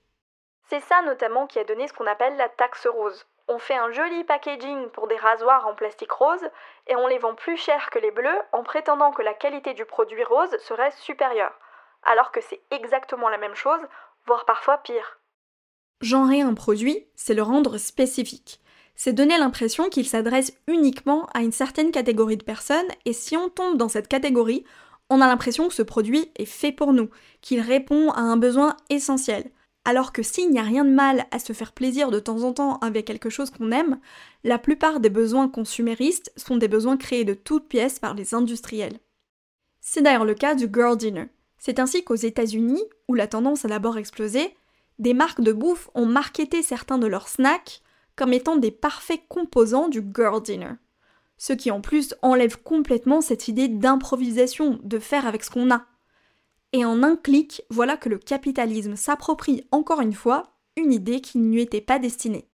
C'est 0.69 0.81
ça 0.81 1.03
notamment 1.03 1.47
qui 1.47 1.61
a 1.61 1.65
donné 1.65 1.87
ce 1.87 1.93
qu'on 1.93 2.07
appelle 2.07 2.37
la 2.37 2.49
taxe 2.49 2.89
rose. 2.89 3.27
On 3.47 3.59
fait 3.59 3.77
un 3.77 3.93
joli 3.93 4.25
packaging 4.25 4.89
pour 4.89 5.07
des 5.07 5.17
rasoirs 5.17 5.67
en 5.69 5.75
plastique 5.75 6.11
rose 6.11 6.49
et 6.89 6.97
on 6.97 7.07
les 7.07 7.19
vend 7.19 7.35
plus 7.35 7.57
cher 7.57 7.91
que 7.91 7.99
les 7.99 8.11
bleus 8.11 8.41
en 8.53 8.65
prétendant 8.65 9.13
que 9.13 9.23
la 9.23 9.35
qualité 9.35 9.75
du 9.75 9.85
produit 9.85 10.25
rose 10.25 10.57
serait 10.61 10.93
supérieure, 10.93 11.53
alors 12.03 12.33
que 12.33 12.41
c'est 12.41 12.61
exactement 12.71 13.29
la 13.29 13.39
même 13.39 13.55
chose, 13.55 13.81
voire 14.27 14.47
parfois 14.47 14.79
pire. 14.79 15.19
Genrer 16.01 16.41
un 16.41 16.55
produit, 16.55 17.07
c'est 17.15 17.35
le 17.35 17.43
rendre 17.43 17.79
spécifique. 17.79 18.62
C'est 18.95 19.13
donner 19.13 19.39
l'impression 19.39 19.89
qu'il 19.89 20.07
s'adresse 20.07 20.53
uniquement 20.69 21.27
à 21.35 21.43
une 21.43 21.53
certaine 21.53 21.91
catégorie 21.91 22.37
de 22.37 22.45
personnes 22.45 22.89
et 23.05 23.13
si 23.13 23.37
on 23.37 23.49
tombe 23.49 23.77
dans 23.77 23.89
cette 23.89 24.09
catégorie, 24.09 24.65
on 25.11 25.21
a 25.21 25.27
l'impression 25.27 25.69
que 25.69 25.75
ce 25.75 25.83
produit 25.83 26.31
est 26.37 26.47
fait 26.47 26.73
pour 26.73 26.93
nous, 26.93 27.11
qu'il 27.41 27.61
répond 27.61 28.11
à 28.11 28.21
un 28.21 28.37
besoin 28.37 28.77
essentiel. 28.91 29.51
Alors 29.85 30.13
que 30.13 30.23
s'il 30.23 30.51
n'y 30.51 30.61
a 30.61 30.63
rien 30.63 30.85
de 30.85 30.91
mal 30.91 31.27
à 31.33 31.39
se 31.39 31.53
faire 31.53 31.73
plaisir 31.73 32.11
de 32.11 32.21
temps 32.21 32.45
en 32.45 32.53
temps 32.53 32.79
avec 32.79 33.05
quelque 33.05 33.31
chose 33.31 33.51
qu'on 33.51 33.73
aime, 33.73 33.99
la 34.45 34.59
plupart 34.59 35.01
des 35.01 35.11
besoins 35.11 35.49
consuméristes 35.49 36.33
sont 36.37 36.57
des 36.57 36.69
besoins 36.69 36.97
créés 36.97 37.25
de 37.25 37.35
toutes 37.35 37.69
pièces 37.69 37.99
par 37.99 38.15
les 38.15 38.35
industriels. 38.35 39.01
C'est 39.81 40.03
d'ailleurs 40.03 40.25
le 40.25 40.35
cas 40.35 40.55
du 40.55 40.69
girl 40.73 40.97
dinner. 40.97 41.27
C'est 41.59 41.81
ainsi 41.81 42.05
qu'aux 42.05 42.15
États-Unis, 42.15 42.83
où 43.09 43.15
la 43.15 43.27
tendance 43.27 43.65
a 43.65 43.69
d'abord 43.69 43.99
explosé, 43.99 44.57
des 44.99 45.15
marques 45.15 45.41
de 45.41 45.53
bouffe 45.53 45.91
ont 45.95 46.07
marketé 46.07 46.63
certains 46.63 46.99
de 46.99 47.09
leurs 47.09 47.29
snacks 47.29 47.83
comme 48.17 48.33
étant 48.33 48.57
des 48.57 48.71
parfaits 48.71 49.23
composants 49.29 49.89
du 49.89 50.03
girl 50.15 50.43
dinner. 50.43 50.75
Ce 51.39 51.53
qui 51.53 51.71
en 51.71 51.81
plus 51.81 52.15
enlève 52.23 52.63
complètement 52.63 53.21
cette 53.21 53.49
idée 53.49 53.69
d'improvisation, 53.69 54.79
de 54.83 54.99
faire 54.99 55.27
avec 55.27 55.45
ce 55.45 55.51
qu'on 55.51 55.71
a. 55.71 55.87
Et 56.73 56.85
en 56.85 57.03
un 57.03 57.17
clic, 57.17 57.63
voilà 57.69 57.97
que 57.97 58.09
le 58.09 58.19
capitalisme 58.19 58.97
s'approprie 58.97 59.67
encore 59.73 60.01
une 60.01 60.15
fois 60.15 60.55
une 60.77 60.93
idée 60.93 61.21
qui 61.21 61.39
ne 61.39 61.53
lui 61.53 61.61
était 61.61 61.81
pas 61.81 61.99
destinée. 61.99 62.49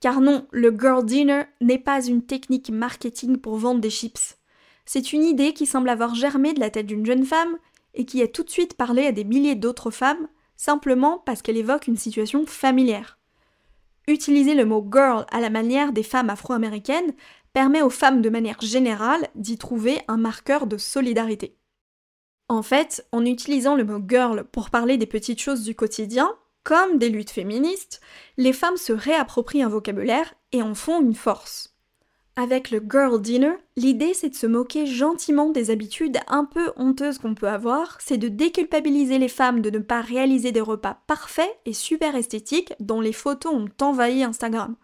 Car 0.00 0.20
non, 0.20 0.48
le 0.50 0.76
girl 0.76 1.04
dinner 1.04 1.44
n'est 1.60 1.78
pas 1.78 2.04
une 2.04 2.26
technique 2.26 2.70
marketing 2.70 3.36
pour 3.38 3.56
vendre 3.56 3.80
des 3.80 3.88
chips. 3.88 4.36
C'est 4.84 5.12
une 5.12 5.22
idée 5.22 5.54
qui 5.54 5.64
semble 5.64 5.88
avoir 5.88 6.16
germé 6.16 6.52
de 6.54 6.60
la 6.60 6.70
tête 6.70 6.86
d'une 6.86 7.06
jeune 7.06 7.24
femme 7.24 7.56
et 7.94 8.04
qui 8.04 8.20
a 8.20 8.26
tout 8.26 8.42
de 8.42 8.50
suite 8.50 8.74
parlé 8.74 9.06
à 9.06 9.12
des 9.12 9.22
milliers 9.22 9.54
d'autres 9.54 9.92
femmes, 9.92 10.26
simplement 10.62 11.18
parce 11.18 11.42
qu'elle 11.42 11.56
évoque 11.56 11.88
une 11.88 11.96
situation 11.96 12.46
familière. 12.46 13.18
Utiliser 14.06 14.54
le 14.54 14.64
mot 14.64 14.86
girl 14.92 15.26
à 15.32 15.40
la 15.40 15.50
manière 15.50 15.92
des 15.92 16.04
femmes 16.04 16.30
afro-américaines 16.30 17.14
permet 17.52 17.82
aux 17.82 17.90
femmes 17.90 18.22
de 18.22 18.30
manière 18.30 18.60
générale 18.60 19.26
d'y 19.34 19.58
trouver 19.58 20.00
un 20.06 20.16
marqueur 20.16 20.68
de 20.68 20.78
solidarité. 20.78 21.56
En 22.48 22.62
fait, 22.62 23.04
en 23.10 23.24
utilisant 23.24 23.74
le 23.74 23.82
mot 23.82 24.00
girl 24.06 24.44
pour 24.52 24.70
parler 24.70 24.98
des 24.98 25.06
petites 25.06 25.40
choses 25.40 25.64
du 25.64 25.74
quotidien, 25.74 26.32
comme 26.62 26.96
des 26.96 27.08
luttes 27.08 27.30
féministes, 27.30 28.00
les 28.36 28.52
femmes 28.52 28.76
se 28.76 28.92
réapproprient 28.92 29.64
un 29.64 29.68
vocabulaire 29.68 30.32
et 30.52 30.62
en 30.62 30.76
font 30.76 31.00
une 31.00 31.16
force. 31.16 31.71
Avec 32.34 32.70
le 32.70 32.82
girl 32.90 33.20
dinner, 33.20 33.52
l'idée 33.76 34.14
c'est 34.14 34.30
de 34.30 34.34
se 34.34 34.46
moquer 34.46 34.86
gentiment 34.86 35.50
des 35.50 35.70
habitudes 35.70 36.18
un 36.28 36.46
peu 36.46 36.72
honteuses 36.76 37.18
qu'on 37.18 37.34
peut 37.34 37.48
avoir, 37.48 37.98
c'est 38.00 38.16
de 38.16 38.28
déculpabiliser 38.28 39.18
les 39.18 39.28
femmes 39.28 39.60
de 39.60 39.68
ne 39.68 39.80
pas 39.80 40.00
réaliser 40.00 40.50
des 40.50 40.62
repas 40.62 41.02
parfaits 41.06 41.54
et 41.66 41.74
super 41.74 42.16
esthétiques 42.16 42.72
dont 42.80 43.02
les 43.02 43.12
photos 43.12 43.52
ont 43.54 43.68
envahi 43.84 44.24
Instagram. 44.24 44.76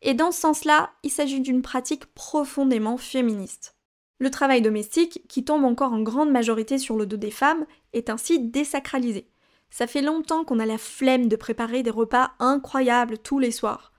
Et 0.00 0.14
dans 0.14 0.32
ce 0.32 0.40
sens-là, 0.40 0.90
il 1.02 1.10
s'agit 1.10 1.40
d'une 1.40 1.60
pratique 1.60 2.06
profondément 2.14 2.96
féministe. 2.96 3.74
Le 4.18 4.30
travail 4.30 4.62
domestique, 4.62 5.22
qui 5.28 5.44
tombe 5.44 5.64
encore 5.64 5.92
en 5.92 6.00
grande 6.00 6.30
majorité 6.30 6.78
sur 6.78 6.96
le 6.96 7.04
dos 7.04 7.18
des 7.18 7.30
femmes, 7.30 7.66
est 7.92 8.08
ainsi 8.08 8.40
désacralisé. 8.40 9.28
Ça 9.68 9.86
fait 9.86 10.02
longtemps 10.02 10.44
qu'on 10.44 10.58
a 10.58 10.66
la 10.66 10.78
flemme 10.78 11.28
de 11.28 11.36
préparer 11.36 11.82
des 11.82 11.90
repas 11.90 12.32
incroyables 12.38 13.18
tous 13.18 13.38
les 13.38 13.50
soirs. 13.50 13.92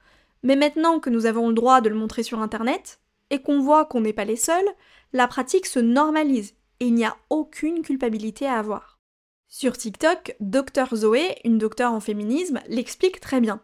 Mais 0.43 0.55
maintenant 0.55 1.00
que 1.00 1.10
nous 1.10 1.25
avons 1.25 1.50
le 1.50 1.53
droit 1.53 1.81
de 1.81 1.89
le 1.89 1.96
montrer 1.96 2.24
sur 2.24 2.39
Internet, 2.39 3.00
et 3.29 3.41
qu'on 3.41 3.60
voit 3.60 3.86
qu'on 3.86 4.01
n'est 4.01 4.13
pas 4.13 4.25
les 4.25 4.36
seuls, 4.36 4.67
la 5.13 5.27
pratique 5.27 5.65
se 5.65 5.79
normalise 5.79 6.53
et 6.79 6.88
il 6.88 6.93
n'y 6.93 7.05
a 7.05 7.17
aucune 7.29 7.81
culpabilité 7.81 8.46
à 8.46 8.58
avoir. 8.58 9.00
Sur 9.48 9.77
TikTok, 9.77 10.36
Dr 10.39 10.96
Zoé, 10.96 11.38
une 11.43 11.58
docteure 11.58 11.91
en 11.91 12.00
féminisme, 12.00 12.62
l'explique 12.67 13.19
très 13.19 13.41
bien. 13.41 13.62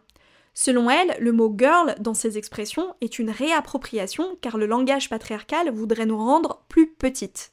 Selon 0.52 0.90
elle, 0.90 1.16
le 1.20 1.32
mot 1.32 1.54
girl 1.56 1.94
dans 2.00 2.14
ses 2.14 2.38
expressions 2.38 2.94
est 3.00 3.18
une 3.18 3.30
réappropriation 3.30 4.36
car 4.40 4.58
le 4.58 4.66
langage 4.66 5.08
patriarcal 5.08 5.70
voudrait 5.70 6.06
nous 6.06 6.16
rendre 6.16 6.64
plus 6.68 6.92
petites. 6.92 7.52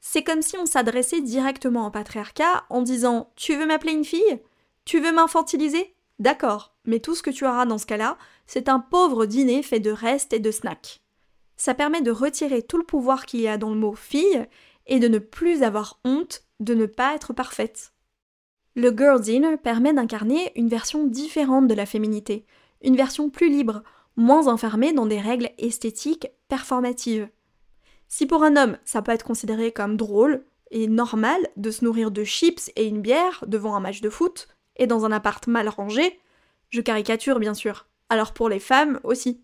C'est 0.00 0.24
comme 0.24 0.42
si 0.42 0.56
on 0.56 0.66
s'adressait 0.66 1.20
directement 1.20 1.86
au 1.86 1.90
patriarcat 1.90 2.64
en 2.70 2.82
disant 2.82 3.32
Tu 3.36 3.56
veux 3.56 3.66
m'appeler 3.66 3.92
une 3.92 4.04
fille? 4.04 4.40
Tu 4.84 5.00
veux 5.00 5.12
m'infantiliser? 5.12 5.95
D'accord, 6.18 6.74
mais 6.84 7.00
tout 7.00 7.14
ce 7.14 7.22
que 7.22 7.30
tu 7.30 7.46
auras 7.46 7.66
dans 7.66 7.78
ce 7.78 7.86
cas-là, 7.86 8.16
c'est 8.46 8.68
un 8.68 8.80
pauvre 8.80 9.26
dîner 9.26 9.62
fait 9.62 9.80
de 9.80 9.90
restes 9.90 10.32
et 10.32 10.38
de 10.38 10.50
snacks. 10.50 11.00
Ça 11.56 11.74
permet 11.74 12.02
de 12.02 12.10
retirer 12.10 12.62
tout 12.62 12.78
le 12.78 12.84
pouvoir 12.84 13.26
qu'il 13.26 13.40
y 13.40 13.48
a 13.48 13.58
dans 13.58 13.70
le 13.70 13.76
mot 13.76 13.94
fille 13.94 14.46
et 14.86 14.98
de 14.98 15.08
ne 15.08 15.18
plus 15.18 15.62
avoir 15.62 16.00
honte 16.04 16.42
de 16.60 16.74
ne 16.74 16.86
pas 16.86 17.14
être 17.14 17.32
parfaite. 17.32 17.92
Le 18.74 18.94
Girl 18.94 19.20
Dinner 19.20 19.56
permet 19.56 19.92
d'incarner 19.92 20.52
une 20.54 20.68
version 20.68 21.06
différente 21.06 21.66
de 21.66 21.74
la 21.74 21.86
féminité, 21.86 22.44
une 22.82 22.96
version 22.96 23.30
plus 23.30 23.48
libre, 23.48 23.82
moins 24.16 24.48
enfermée 24.48 24.92
dans 24.92 25.06
des 25.06 25.20
règles 25.20 25.50
esthétiques 25.58 26.28
performatives. 26.48 27.28
Si 28.08 28.26
pour 28.26 28.42
un 28.42 28.56
homme, 28.56 28.78
ça 28.84 29.02
peut 29.02 29.12
être 29.12 29.24
considéré 29.24 29.72
comme 29.72 29.96
drôle 29.96 30.44
et 30.70 30.88
normal 30.88 31.40
de 31.56 31.70
se 31.70 31.84
nourrir 31.84 32.10
de 32.10 32.24
chips 32.24 32.70
et 32.76 32.86
une 32.86 33.00
bière 33.00 33.44
devant 33.46 33.74
un 33.74 33.80
match 33.80 34.00
de 34.00 34.10
foot 34.10 34.48
et 34.76 34.86
dans 34.86 35.04
un 35.04 35.12
appart 35.12 35.46
mal 35.46 35.68
rangé, 35.68 36.20
je 36.70 36.80
caricature 36.80 37.38
bien 37.38 37.54
sûr. 37.54 37.86
Alors 38.08 38.32
pour 38.32 38.48
les 38.48 38.60
femmes 38.60 39.00
aussi. 39.04 39.42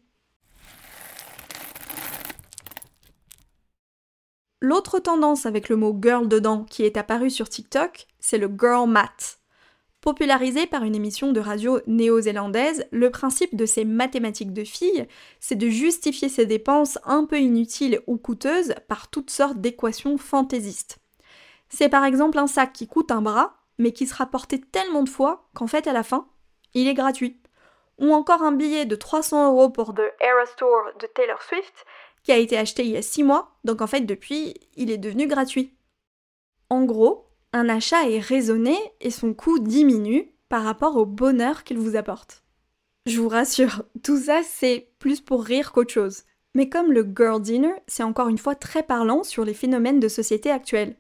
L'autre 4.61 5.01
tendance 5.01 5.45
avec 5.45 5.69
le 5.69 5.77
mot 5.77 5.99
girl 6.01 6.29
dedans 6.29 6.65
qui 6.65 6.85
est 6.85 6.97
apparu 6.97 7.31
sur 7.31 7.49
TikTok, 7.49 8.07
c'est 8.21 8.39
le 8.39 8.47
girl 8.47 8.89
math. 8.89 9.41
Popularisé 10.01 10.67
par 10.67 10.83
une 10.83 10.95
émission 10.95 11.33
de 11.33 11.41
radio 11.41 11.81
néo-zélandaise, 11.87 12.87
le 12.91 13.11
principe 13.11 13.57
de 13.57 13.67
ces 13.67 13.85
mathématiques 13.85 14.53
de 14.53 14.65
filles, 14.65 15.07
c'est 15.39 15.57
de 15.57 15.69
justifier 15.69 16.29
ses 16.29 16.47
dépenses 16.47 16.99
un 17.05 17.25
peu 17.25 17.41
inutiles 17.41 18.01
ou 18.07 18.19
coûteuses 18.19 18.75
par 18.89 19.11
toutes 19.11 19.31
sortes 19.31 19.61
d'équations 19.61 20.19
fantaisistes. 20.19 20.99
C'est 21.69 21.89
par 21.89 22.05
exemple 22.05 22.39
un 22.39 22.49
sac 22.49 22.73
qui 22.73 22.87
coûte 22.87 23.13
un 23.13 23.23
bras, 23.23 23.62
mais 23.83 23.93
qui 23.93 24.07
sera 24.07 24.27
porté 24.27 24.61
tellement 24.61 25.03
de 25.03 25.09
fois 25.09 25.49
qu'en 25.55 25.67
fait 25.67 25.89
à 25.89 25.93
la 25.93 26.05
fin, 26.05 26.29
il 26.73 26.87
est 26.87 26.95
gratuit. 26.95 27.41
Ou 27.99 28.13
encore 28.13 28.43
un 28.43 28.53
billet 28.53 28.87
de 28.87 28.95
300 28.95 29.49
euros 29.53 29.71
pour 29.71 29.93
The 29.93 30.13
Eras 30.21 30.55
Tour 30.57 30.79
de 31.01 31.07
Taylor 31.09 31.43
Swift 31.43 31.85
qui 32.23 32.31
a 32.31 32.37
été 32.37 32.57
acheté 32.57 32.85
il 32.85 32.93
y 32.93 32.97
a 32.97 33.03
6 33.03 33.25
mois, 33.25 33.57
donc 33.65 33.83
en 33.83 33.89
fait 33.89 34.03
depuis, 34.03 34.55
il 34.77 34.93
est 34.93 34.99
devenu 34.99 35.27
gratuit. 35.27 35.75
En 36.71 36.85
gros, 36.85 37.27
un 37.53 37.69
achat 37.69 38.09
est 38.09 38.21
raisonné 38.21 38.79
et 39.01 39.11
son 39.11 39.35
coût 39.35 39.59
diminue 39.59 40.33
par 40.49 40.63
rapport 40.63 40.97
au 40.97 41.05
bonheur 41.05 41.65
qu'il 41.65 41.79
vous 41.79 41.97
apporte. 41.97 42.45
Je 43.07 43.21
vous 43.21 43.29
rassure, 43.29 43.83
tout 44.05 44.19
ça 44.19 44.43
c'est 44.45 44.93
plus 45.01 45.21
pour 45.21 45.43
rire 45.43 45.73
qu'autre 45.73 45.93
chose. 45.93 46.23
Mais 46.55 46.69
comme 46.69 46.93
le 46.93 47.03
girl 47.17 47.43
dinner, 47.43 47.75
c'est 47.89 48.05
encore 48.05 48.29
une 48.29 48.39
fois 48.39 48.55
très 48.55 48.85
parlant 48.85 49.25
sur 49.25 49.45
les 49.45 49.55
phénomènes 49.55 49.99
de 49.99 50.09
société 50.09 50.51
actuels. 50.51 50.95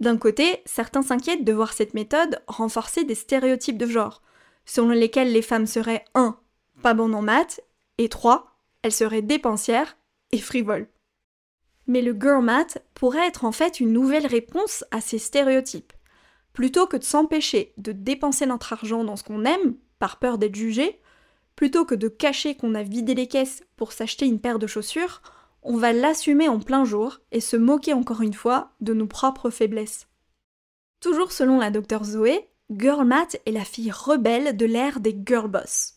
D'un 0.00 0.18
côté, 0.18 0.62
certains 0.66 1.02
s'inquiètent 1.02 1.44
de 1.44 1.52
voir 1.52 1.72
cette 1.72 1.94
méthode 1.94 2.42
renforcer 2.46 3.04
des 3.04 3.14
stéréotypes 3.14 3.78
de 3.78 3.86
genre, 3.86 4.22
selon 4.66 4.90
lesquels 4.90 5.32
les 5.32 5.42
femmes 5.42 5.66
seraient 5.66 6.04
1. 6.14 6.38
pas 6.82 6.94
bonnes 6.94 7.14
en 7.14 7.22
maths, 7.22 7.60
et 7.98 8.08
3. 8.08 8.46
elles 8.82 8.92
seraient 8.92 9.22
dépensières 9.22 9.96
et 10.32 10.38
frivole. 10.38 10.88
Mais 11.86 12.02
le 12.02 12.12
girl 12.12 12.44
math 12.44 12.84
pourrait 12.94 13.26
être 13.26 13.44
en 13.44 13.52
fait 13.52 13.80
une 13.80 13.92
nouvelle 13.92 14.26
réponse 14.26 14.84
à 14.90 15.00
ces 15.00 15.18
stéréotypes. 15.18 15.92
Plutôt 16.52 16.86
que 16.86 16.96
de 16.96 17.04
s'empêcher 17.04 17.72
de 17.78 17.92
dépenser 17.92 18.46
notre 18.46 18.72
argent 18.72 19.04
dans 19.04 19.16
ce 19.16 19.24
qu'on 19.24 19.44
aime, 19.44 19.76
par 19.98 20.18
peur 20.18 20.36
d'être 20.36 20.56
jugé, 20.56 21.00
plutôt 21.54 21.84
que 21.84 21.94
de 21.94 22.08
cacher 22.08 22.54
qu'on 22.54 22.74
a 22.74 22.82
vidé 22.82 23.14
les 23.14 23.28
caisses 23.28 23.62
pour 23.76 23.92
s'acheter 23.92 24.26
une 24.26 24.40
paire 24.40 24.58
de 24.58 24.66
chaussures, 24.66 25.22
on 25.68 25.76
va 25.76 25.92
l'assumer 25.92 26.48
en 26.48 26.60
plein 26.60 26.84
jour 26.84 27.18
et 27.32 27.40
se 27.40 27.56
moquer 27.56 27.92
encore 27.92 28.22
une 28.22 28.34
fois 28.34 28.70
de 28.80 28.94
nos 28.94 29.08
propres 29.08 29.50
faiblesses. 29.50 30.06
Toujours 31.00 31.32
selon 31.32 31.58
la 31.58 31.70
docteure 31.70 32.04
Zoé, 32.04 32.48
Girl 32.70 33.04
Math 33.04 33.36
est 33.46 33.52
la 33.52 33.64
fille 33.64 33.90
rebelle 33.90 34.56
de 34.56 34.64
l'ère 34.64 35.00
des 35.00 35.16
girl 35.26 35.48
boss. 35.48 35.94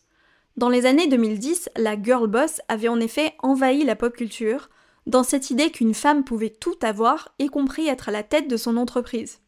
Dans 0.56 0.68
les 0.68 0.86
années 0.86 1.06
2010, 1.06 1.70
la 1.76 2.00
girl 2.00 2.26
boss 2.26 2.60
avait 2.66 2.88
en 2.88 2.98
effet 2.98 3.34
envahi 3.38 3.84
la 3.84 3.94
pop 3.94 4.14
culture, 4.14 4.70
dans 5.06 5.22
cette 5.22 5.50
idée 5.50 5.70
qu'une 5.70 5.94
femme 5.94 6.24
pouvait 6.24 6.50
tout 6.50 6.78
avoir, 6.82 7.32
y 7.38 7.46
compris 7.46 7.86
être 7.86 8.08
à 8.08 8.12
la 8.12 8.24
tête 8.24 8.48
de 8.48 8.56
son 8.56 8.76
entreprise. 8.76 9.38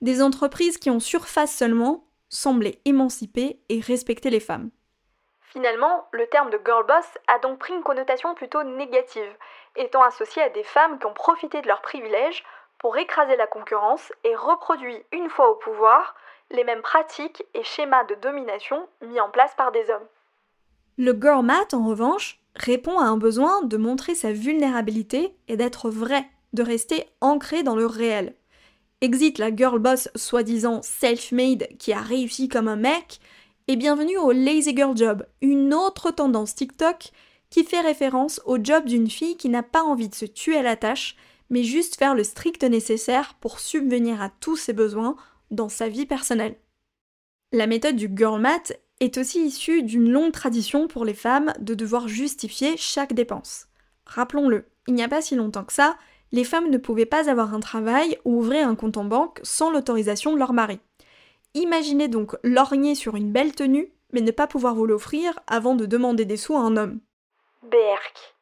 Des 0.00 0.22
entreprises 0.22 0.76
qui, 0.76 0.90
en 0.90 0.98
surface 0.98 1.54
seulement, 1.54 2.08
semblaient 2.28 2.80
émanciper 2.84 3.60
et 3.68 3.78
respecter 3.80 4.28
les 4.28 4.40
femmes. 4.40 4.70
Finalement, 5.52 6.08
le 6.12 6.26
terme 6.28 6.48
de 6.48 6.58
girl 6.64 6.86
boss 6.86 7.04
a 7.28 7.38
donc 7.40 7.58
pris 7.58 7.74
une 7.74 7.82
connotation 7.82 8.34
plutôt 8.34 8.62
négative, 8.62 9.36
étant 9.76 10.02
associé 10.02 10.40
à 10.40 10.48
des 10.48 10.62
femmes 10.62 10.98
qui 10.98 11.04
ont 11.04 11.12
profité 11.12 11.60
de 11.60 11.68
leurs 11.68 11.82
privilèges 11.82 12.42
pour 12.78 12.96
écraser 12.96 13.36
la 13.36 13.46
concurrence 13.46 14.14
et 14.24 14.34
reproduit 14.34 15.04
une 15.12 15.28
fois 15.28 15.50
au 15.50 15.56
pouvoir 15.56 16.16
les 16.50 16.64
mêmes 16.64 16.80
pratiques 16.80 17.44
et 17.52 17.62
schémas 17.64 18.04
de 18.04 18.14
domination 18.14 18.88
mis 19.02 19.20
en 19.20 19.28
place 19.28 19.54
par 19.54 19.72
des 19.72 19.90
hommes. 19.90 20.06
Le 20.96 21.12
girl 21.12 21.44
math, 21.44 21.74
en 21.74 21.86
revanche, 21.86 22.40
répond 22.56 22.98
à 22.98 23.04
un 23.04 23.18
besoin 23.18 23.62
de 23.62 23.76
montrer 23.76 24.14
sa 24.14 24.32
vulnérabilité 24.32 25.36
et 25.48 25.58
d'être 25.58 25.90
vrai, 25.90 26.24
de 26.54 26.62
rester 26.62 27.10
ancré 27.20 27.62
dans 27.62 27.76
le 27.76 27.86
réel. 27.86 28.34
Exit 29.02 29.38
la 29.38 29.54
girl 29.54 29.78
boss 29.78 30.08
soi-disant 30.14 30.80
self-made 30.80 31.68
qui 31.78 31.92
a 31.92 32.00
réussi 32.00 32.48
comme 32.48 32.68
un 32.68 32.76
mec, 32.76 33.20
et 33.68 33.76
bienvenue 33.76 34.18
au 34.18 34.32
lazy 34.32 34.74
girl 34.74 34.96
job, 34.96 35.24
une 35.40 35.72
autre 35.72 36.10
tendance 36.10 36.54
TikTok 36.54 37.10
qui 37.50 37.64
fait 37.64 37.80
référence 37.80 38.40
au 38.44 38.58
job 38.62 38.86
d'une 38.86 39.08
fille 39.08 39.36
qui 39.36 39.48
n'a 39.48 39.62
pas 39.62 39.82
envie 39.82 40.08
de 40.08 40.14
se 40.14 40.24
tuer 40.24 40.56
à 40.56 40.62
la 40.62 40.76
tâche, 40.76 41.16
mais 41.50 41.62
juste 41.62 41.96
faire 41.96 42.14
le 42.14 42.24
strict 42.24 42.64
nécessaire 42.64 43.34
pour 43.40 43.60
subvenir 43.60 44.20
à 44.20 44.30
tous 44.30 44.56
ses 44.56 44.72
besoins 44.72 45.16
dans 45.50 45.68
sa 45.68 45.88
vie 45.88 46.06
personnelle. 46.06 46.56
La 47.52 47.66
méthode 47.66 47.96
du 47.96 48.10
girl 48.14 48.40
math 48.40 48.72
est 49.00 49.18
aussi 49.18 49.44
issue 49.44 49.82
d'une 49.82 50.10
longue 50.10 50.32
tradition 50.32 50.88
pour 50.88 51.04
les 51.04 51.14
femmes 51.14 51.52
de 51.60 51.74
devoir 51.74 52.08
justifier 52.08 52.76
chaque 52.76 53.12
dépense. 53.12 53.68
Rappelons-le, 54.06 54.64
il 54.88 54.94
n'y 54.94 55.02
a 55.02 55.08
pas 55.08 55.22
si 55.22 55.34
longtemps 55.34 55.64
que 55.64 55.72
ça, 55.72 55.96
les 56.32 56.44
femmes 56.44 56.70
ne 56.70 56.78
pouvaient 56.78 57.06
pas 57.06 57.28
avoir 57.30 57.54
un 57.54 57.60
travail 57.60 58.18
ou 58.24 58.38
ouvrir 58.38 58.66
un 58.66 58.74
compte 58.74 58.96
en 58.96 59.04
banque 59.04 59.40
sans 59.42 59.70
l'autorisation 59.70 60.32
de 60.32 60.38
leur 60.38 60.54
mari. 60.54 60.80
Imaginez 61.54 62.08
donc 62.08 62.36
lorgner 62.42 62.94
sur 62.94 63.16
une 63.16 63.32
belle 63.32 63.54
tenue, 63.54 63.92
mais 64.12 64.20
ne 64.20 64.30
pas 64.30 64.46
pouvoir 64.46 64.74
vous 64.74 64.86
l'offrir 64.86 65.38
avant 65.46 65.74
de 65.74 65.86
demander 65.86 66.24
des 66.24 66.36
sous 66.36 66.56
à 66.56 66.60
un 66.60 66.76
homme. 66.76 67.00
Berk. 67.62 68.36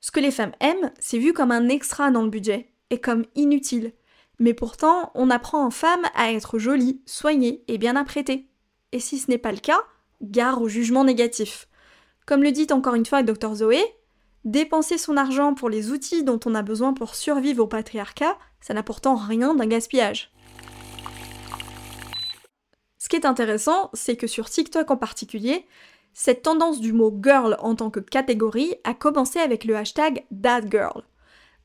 Ce 0.00 0.10
que 0.10 0.20
les 0.20 0.30
femmes 0.30 0.54
aiment, 0.60 0.92
c'est 0.98 1.18
vu 1.18 1.32
comme 1.32 1.50
un 1.50 1.68
extra 1.68 2.10
dans 2.10 2.22
le 2.22 2.30
budget, 2.30 2.72
et 2.90 3.00
comme 3.00 3.24
inutile. 3.34 3.92
Mais 4.38 4.54
pourtant, 4.54 5.10
on 5.14 5.30
apprend 5.30 5.64
en 5.64 5.70
femme 5.70 6.04
à 6.14 6.32
être 6.32 6.58
jolie, 6.58 7.02
soignée 7.06 7.64
et 7.68 7.76
bien 7.76 7.96
apprêtée. 7.96 8.48
Et 8.92 9.00
si 9.00 9.18
ce 9.18 9.30
n'est 9.30 9.38
pas 9.38 9.52
le 9.52 9.58
cas, 9.58 9.80
gare 10.22 10.62
au 10.62 10.68
jugement 10.68 11.04
négatif. 11.04 11.68
Comme 12.26 12.42
le 12.42 12.52
dit 12.52 12.68
encore 12.70 12.94
une 12.94 13.06
fois 13.06 13.22
Dr 13.22 13.56
Zoé, 13.56 13.82
dépenser 14.44 14.96
son 14.96 15.16
argent 15.16 15.54
pour 15.54 15.68
les 15.68 15.90
outils 15.90 16.24
dont 16.24 16.40
on 16.46 16.54
a 16.54 16.62
besoin 16.62 16.94
pour 16.94 17.14
survivre 17.14 17.64
au 17.64 17.66
patriarcat, 17.66 18.38
ça 18.60 18.74
n'a 18.74 18.82
pourtant 18.82 19.16
rien 19.16 19.54
d'un 19.54 19.66
gaspillage. 19.66 20.32
Ce 23.08 23.16
qui 23.16 23.22
est 23.22 23.26
intéressant, 23.26 23.88
c'est 23.94 24.16
que 24.16 24.26
sur 24.26 24.50
TikTok 24.50 24.90
en 24.90 24.98
particulier, 24.98 25.64
cette 26.12 26.42
tendance 26.42 26.78
du 26.78 26.92
mot 26.92 27.10
girl 27.24 27.56
en 27.60 27.74
tant 27.74 27.88
que 27.88 28.00
catégorie 28.00 28.74
a 28.84 28.92
commencé 28.92 29.38
avec 29.38 29.64
le 29.64 29.76
hashtag 29.76 30.26
girl. 30.70 31.04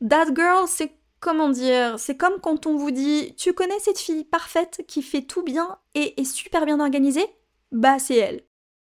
That 0.07 0.33
girl, 0.33 0.69
c'est 0.69 0.93
comment 1.19 1.49
dire, 1.49 1.99
c'est 1.99 2.15
comme 2.15 2.39
quand 2.39 2.65
on 2.65 2.77
vous 2.77 2.91
dit 2.91 3.35
Tu 3.35 3.51
connais 3.51 3.77
cette 3.79 3.99
fille 3.99 4.23
parfaite 4.23 4.85
qui 4.87 5.01
fait 5.01 5.23
tout 5.23 5.43
bien 5.43 5.79
et 5.95 6.17
est 6.17 6.23
super 6.23 6.65
bien 6.65 6.79
organisée? 6.79 7.25
Bah, 7.73 7.99
c'est 7.99 8.15
elle. 8.15 8.43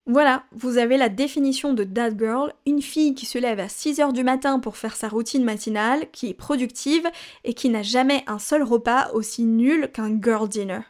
Voilà, 0.07 0.43
vous 0.51 0.79
avez 0.79 0.97
la 0.97 1.09
définition 1.09 1.73
de 1.73 1.85
that 1.85 2.19
girl, 2.19 2.53
une 2.67 2.83
fille 2.83 3.15
qui 3.15 3.27
se 3.27 3.39
lève 3.39 3.61
à 3.61 3.69
6h 3.69 4.13
du 4.13 4.25
matin 4.25 4.59
pour 4.59 4.77
faire 4.77 4.97
sa 4.97 5.09
routine 5.09 5.45
matinale, 5.45 6.11
qui 6.11 6.31
est 6.31 6.35
productive 6.35 7.09
et 7.45 7.55
qui 7.55 7.69
n'a 7.69 7.85
jamais 7.85 8.25
un 8.27 8.41
seul 8.41 8.65
repas 8.65 9.13
aussi 9.13 9.45
nul 9.45 9.89
qu'un 9.93 10.21
girl 10.21 10.49
dinner. 10.49 10.81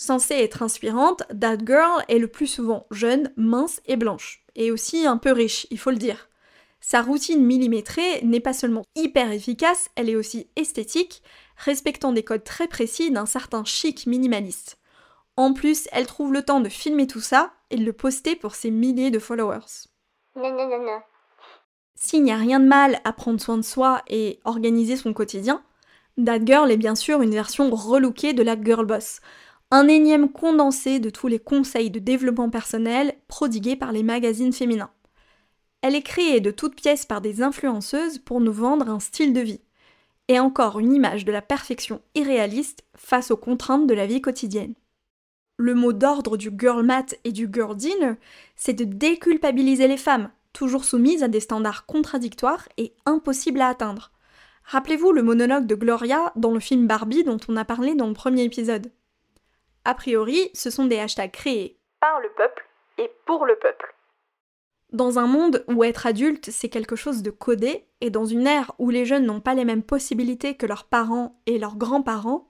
Censée 0.00 0.36
être 0.36 0.62
inspirante, 0.62 1.24
that 1.38 1.58
girl 1.58 2.02
est 2.08 2.18
le 2.18 2.26
plus 2.26 2.46
souvent 2.46 2.86
jeune, 2.90 3.30
mince 3.36 3.82
et 3.84 3.96
blanche, 3.96 4.42
et 4.54 4.70
aussi 4.70 5.04
un 5.04 5.18
peu 5.18 5.30
riche, 5.30 5.66
il 5.70 5.78
faut 5.78 5.90
le 5.90 5.98
dire. 5.98 6.30
Sa 6.80 7.02
routine 7.02 7.44
millimétrée 7.44 8.22
n'est 8.22 8.40
pas 8.40 8.54
seulement 8.54 8.86
hyper 8.94 9.30
efficace, 9.30 9.90
elle 9.96 10.08
est 10.08 10.16
aussi 10.16 10.48
esthétique, 10.56 11.22
respectant 11.58 12.12
des 12.12 12.22
codes 12.22 12.44
très 12.44 12.66
précis 12.66 13.10
d'un 13.10 13.26
certain 13.26 13.62
chic 13.64 14.06
minimaliste. 14.06 14.78
En 15.36 15.52
plus, 15.52 15.86
elle 15.92 16.06
trouve 16.06 16.32
le 16.32 16.44
temps 16.44 16.60
de 16.60 16.70
filmer 16.70 17.06
tout 17.06 17.20
ça 17.20 17.52
et 17.68 17.76
de 17.76 17.84
le 17.84 17.92
poster 17.92 18.36
pour 18.36 18.54
ses 18.54 18.70
milliers 18.70 19.10
de 19.10 19.18
followers. 19.18 19.84
S'il 21.94 22.22
n'y 22.22 22.32
a 22.32 22.36
rien 22.36 22.58
de 22.58 22.66
mal 22.66 23.02
à 23.04 23.12
prendre 23.12 23.38
soin 23.38 23.58
de 23.58 23.62
soi 23.62 24.00
et 24.08 24.40
organiser 24.46 24.96
son 24.96 25.12
quotidien, 25.12 25.62
That 26.24 26.44
Girl 26.44 26.70
est 26.70 26.76
bien 26.76 26.94
sûr 26.94 27.22
une 27.22 27.30
version 27.32 27.70
relookée 27.70 28.32
de 28.32 28.42
la 28.42 28.60
Girl 28.60 28.86
Boss, 28.86 29.20
un 29.72 29.86
énième 29.86 30.30
condensé 30.30 30.98
de 30.98 31.10
tous 31.10 31.28
les 31.28 31.38
conseils 31.38 31.90
de 31.90 32.00
développement 32.00 32.50
personnel 32.50 33.14
prodigués 33.28 33.76
par 33.76 33.92
les 33.92 34.02
magazines 34.02 34.52
féminins. 34.52 34.90
Elle 35.82 35.94
est 35.94 36.02
créée 36.02 36.40
de 36.40 36.50
toutes 36.50 36.74
pièces 36.74 37.06
par 37.06 37.20
des 37.20 37.40
influenceuses 37.40 38.18
pour 38.18 38.40
nous 38.40 38.52
vendre 38.52 38.90
un 38.90 39.00
style 39.00 39.32
de 39.32 39.40
vie. 39.40 39.60
Et 40.28 40.38
encore 40.38 40.78
une 40.78 40.92
image 40.92 41.24
de 41.24 41.32
la 41.32 41.42
perfection 41.42 42.02
irréaliste 42.14 42.84
face 42.96 43.30
aux 43.30 43.36
contraintes 43.36 43.86
de 43.86 43.94
la 43.94 44.06
vie 44.06 44.20
quotidienne. 44.20 44.74
Le 45.56 45.74
mot 45.74 45.92
d'ordre 45.92 46.36
du 46.36 46.50
girl 46.56 46.84
math 46.84 47.16
et 47.24 47.32
du 47.32 47.48
girl 47.52 47.76
dinner, 47.76 48.14
c'est 48.56 48.72
de 48.72 48.84
déculpabiliser 48.84 49.88
les 49.88 49.96
femmes, 49.96 50.30
toujours 50.52 50.84
soumises 50.84 51.22
à 51.22 51.28
des 51.28 51.40
standards 51.40 51.86
contradictoires 51.86 52.68
et 52.76 52.92
impossibles 53.06 53.60
à 53.60 53.68
atteindre. 53.68 54.10
Rappelez-vous 54.64 55.12
le 55.12 55.22
monologue 55.22 55.66
de 55.66 55.74
Gloria 55.74 56.32
dans 56.36 56.52
le 56.52 56.60
film 56.60 56.86
Barbie 56.86 57.24
dont 57.24 57.40
on 57.48 57.56
a 57.56 57.64
parlé 57.64 57.94
dans 57.94 58.06
le 58.06 58.14
premier 58.14 58.44
épisode. 58.44 58.90
A 59.84 59.94
priori, 59.94 60.50
ce 60.54 60.70
sont 60.70 60.86
des 60.86 60.98
hashtags 60.98 61.30
créés 61.30 61.78
par 62.00 62.20
le 62.20 62.28
peuple 62.36 62.66
et 62.98 63.10
pour 63.26 63.46
le 63.46 63.56
peuple. 63.56 63.94
Dans 64.92 65.18
un 65.18 65.26
monde 65.26 65.64
où 65.68 65.84
être 65.84 66.06
adulte, 66.06 66.50
c'est 66.50 66.68
quelque 66.68 66.96
chose 66.96 67.22
de 67.22 67.30
codé, 67.30 67.86
et 68.00 68.10
dans 68.10 68.24
une 68.24 68.46
ère 68.46 68.72
où 68.78 68.90
les 68.90 69.04
jeunes 69.04 69.26
n'ont 69.26 69.40
pas 69.40 69.54
les 69.54 69.64
mêmes 69.64 69.84
possibilités 69.84 70.56
que 70.56 70.66
leurs 70.66 70.84
parents 70.84 71.40
et 71.46 71.58
leurs 71.58 71.76
grands-parents, 71.76 72.48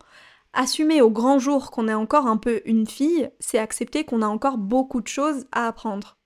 assumer 0.52 1.02
au 1.02 1.10
grand 1.10 1.38
jour 1.38 1.70
qu'on 1.70 1.88
est 1.88 1.94
encore 1.94 2.26
un 2.26 2.38
peu 2.38 2.62
une 2.64 2.86
fille, 2.86 3.30
c'est 3.40 3.58
accepter 3.58 4.04
qu'on 4.04 4.22
a 4.22 4.26
encore 4.26 4.56
beaucoup 4.56 5.00
de 5.00 5.08
choses 5.08 5.46
à 5.52 5.66
apprendre. 5.66 6.16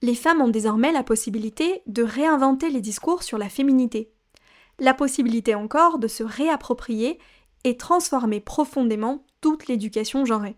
Les 0.00 0.14
femmes 0.14 0.42
ont 0.42 0.48
désormais 0.48 0.92
la 0.92 1.02
possibilité 1.02 1.82
de 1.86 2.02
réinventer 2.02 2.70
les 2.70 2.80
discours 2.80 3.22
sur 3.22 3.38
la 3.38 3.48
féminité. 3.48 4.12
La 4.78 4.94
possibilité 4.94 5.54
encore 5.54 5.98
de 5.98 6.08
se 6.08 6.22
réapproprier 6.22 7.18
et 7.64 7.76
transformer 7.76 8.40
profondément 8.40 9.24
l'éducation 9.68 10.24
genrée. 10.24 10.56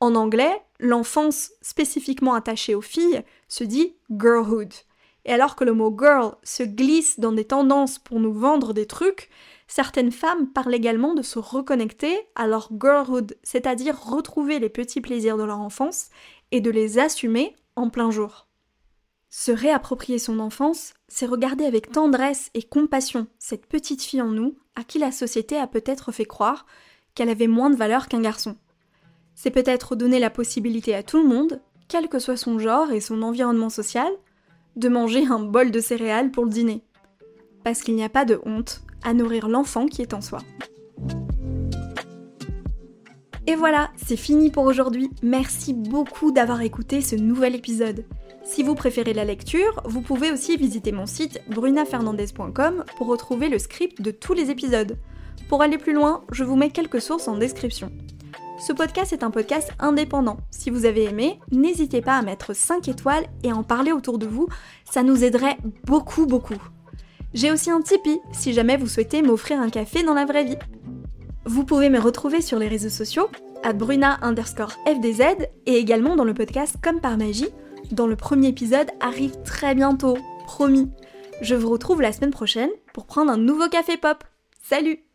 En 0.00 0.14
anglais, 0.14 0.62
l'enfance 0.78 1.52
spécifiquement 1.60 2.34
attachée 2.34 2.74
aux 2.74 2.80
filles 2.80 3.22
se 3.48 3.64
dit 3.64 3.94
girlhood. 4.10 4.72
Et 5.26 5.32
alors 5.32 5.54
que 5.56 5.64
le 5.64 5.74
mot 5.74 5.94
girl 5.96 6.36
se 6.42 6.62
glisse 6.62 7.20
dans 7.20 7.32
des 7.32 7.44
tendances 7.44 7.98
pour 7.98 8.20
nous 8.20 8.32
vendre 8.32 8.72
des 8.72 8.86
trucs, 8.86 9.28
certaines 9.68 10.12
femmes 10.12 10.48
parlent 10.48 10.74
également 10.74 11.14
de 11.14 11.22
se 11.22 11.38
reconnecter 11.38 12.18
à 12.34 12.46
leur 12.46 12.70
girlhood, 12.80 13.36
c'est-à-dire 13.42 14.00
retrouver 14.00 14.58
les 14.58 14.70
petits 14.70 15.02
plaisirs 15.02 15.36
de 15.36 15.44
leur 15.44 15.60
enfance 15.60 16.08
et 16.50 16.62
de 16.62 16.70
les 16.70 16.98
assumer 16.98 17.54
en 17.76 17.90
plein 17.90 18.10
jour. 18.10 18.46
Se 19.28 19.52
réapproprier 19.52 20.18
son 20.18 20.40
enfance, 20.40 20.94
c'est 21.06 21.26
regarder 21.26 21.64
avec 21.64 21.92
tendresse 21.92 22.50
et 22.54 22.62
compassion 22.62 23.28
cette 23.38 23.66
petite 23.66 24.02
fille 24.02 24.22
en 24.22 24.30
nous 24.30 24.56
à 24.74 24.82
qui 24.82 24.98
la 24.98 25.12
société 25.12 25.56
a 25.56 25.68
peut-être 25.68 26.10
fait 26.10 26.24
croire 26.24 26.66
qu'elle 27.14 27.28
avait 27.28 27.46
moins 27.46 27.70
de 27.70 27.76
valeur 27.76 28.08
qu'un 28.08 28.20
garçon. 28.20 28.56
C'est 29.34 29.50
peut-être 29.50 29.96
donner 29.96 30.18
la 30.18 30.30
possibilité 30.30 30.94
à 30.94 31.02
tout 31.02 31.22
le 31.22 31.28
monde, 31.28 31.60
quel 31.88 32.08
que 32.08 32.18
soit 32.18 32.36
son 32.36 32.58
genre 32.58 32.92
et 32.92 33.00
son 33.00 33.22
environnement 33.22 33.70
social, 33.70 34.10
de 34.76 34.88
manger 34.88 35.26
un 35.26 35.40
bol 35.40 35.70
de 35.70 35.80
céréales 35.80 36.30
pour 36.30 36.44
le 36.44 36.50
dîner. 36.50 36.82
Parce 37.64 37.82
qu'il 37.82 37.94
n'y 37.94 38.04
a 38.04 38.08
pas 38.08 38.24
de 38.24 38.40
honte 38.44 38.82
à 39.02 39.14
nourrir 39.14 39.48
l'enfant 39.48 39.86
qui 39.86 40.02
est 40.02 40.14
en 40.14 40.20
soi. 40.20 40.40
Et 43.46 43.56
voilà, 43.56 43.90
c'est 43.96 44.16
fini 44.16 44.50
pour 44.50 44.64
aujourd'hui. 44.64 45.10
Merci 45.22 45.74
beaucoup 45.74 46.30
d'avoir 46.30 46.60
écouté 46.62 47.00
ce 47.00 47.16
nouvel 47.16 47.56
épisode. 47.56 48.04
Si 48.44 48.62
vous 48.62 48.74
préférez 48.74 49.12
la 49.12 49.24
lecture, 49.24 49.80
vous 49.84 50.02
pouvez 50.02 50.30
aussi 50.30 50.56
visiter 50.56 50.92
mon 50.92 51.06
site 51.06 51.40
brunafernandez.com 51.48 52.84
pour 52.96 53.06
retrouver 53.06 53.48
le 53.48 53.58
script 53.58 54.00
de 54.02 54.10
tous 54.10 54.34
les 54.34 54.50
épisodes. 54.50 54.96
Pour 55.48 55.62
aller 55.62 55.78
plus 55.78 55.92
loin, 55.92 56.24
je 56.32 56.44
vous 56.44 56.56
mets 56.56 56.70
quelques 56.70 57.00
sources 57.00 57.28
en 57.28 57.36
description. 57.36 57.90
Ce 58.60 58.72
podcast 58.74 59.12
est 59.12 59.24
un 59.24 59.30
podcast 59.30 59.70
indépendant. 59.78 60.36
Si 60.50 60.68
vous 60.68 60.84
avez 60.84 61.04
aimé, 61.04 61.40
n'hésitez 61.50 62.02
pas 62.02 62.18
à 62.18 62.22
mettre 62.22 62.54
5 62.54 62.88
étoiles 62.88 63.24
et 63.42 63.50
à 63.50 63.56
en 63.56 63.62
parler 63.62 63.90
autour 63.90 64.18
de 64.18 64.26
vous, 64.26 64.48
ça 64.84 65.02
nous 65.02 65.24
aiderait 65.24 65.56
beaucoup 65.84 66.26
beaucoup. 66.26 66.60
J'ai 67.32 67.50
aussi 67.50 67.70
un 67.70 67.80
Tipeee 67.80 68.20
si 68.32 68.52
jamais 68.52 68.76
vous 68.76 68.86
souhaitez 68.86 69.22
m'offrir 69.22 69.60
un 69.60 69.70
café 69.70 70.02
dans 70.02 70.14
la 70.14 70.26
vraie 70.26 70.44
vie. 70.44 70.58
Vous 71.46 71.64
pouvez 71.64 71.88
me 71.88 71.98
retrouver 71.98 72.42
sur 72.42 72.58
les 72.58 72.68
réseaux 72.68 72.90
sociaux, 72.90 73.28
à 73.62 73.72
Bruna 73.72 74.18
underscore 74.22 74.72
FDZ 74.86 75.48
et 75.66 75.76
également 75.76 76.16
dans 76.16 76.24
le 76.24 76.34
podcast 76.34 76.76
Comme 76.82 77.00
par 77.00 77.16
magie, 77.16 77.48
dont 77.92 78.06
le 78.06 78.16
premier 78.16 78.48
épisode 78.48 78.90
arrive 79.00 79.40
très 79.42 79.74
bientôt, 79.74 80.18
promis. 80.44 80.90
Je 81.40 81.54
vous 81.54 81.70
retrouve 81.70 82.02
la 82.02 82.12
semaine 82.12 82.30
prochaine 82.30 82.70
pour 82.92 83.06
prendre 83.06 83.32
un 83.32 83.38
nouveau 83.38 83.68
café 83.68 83.96
pop. 83.96 84.22
Salut 84.62 85.09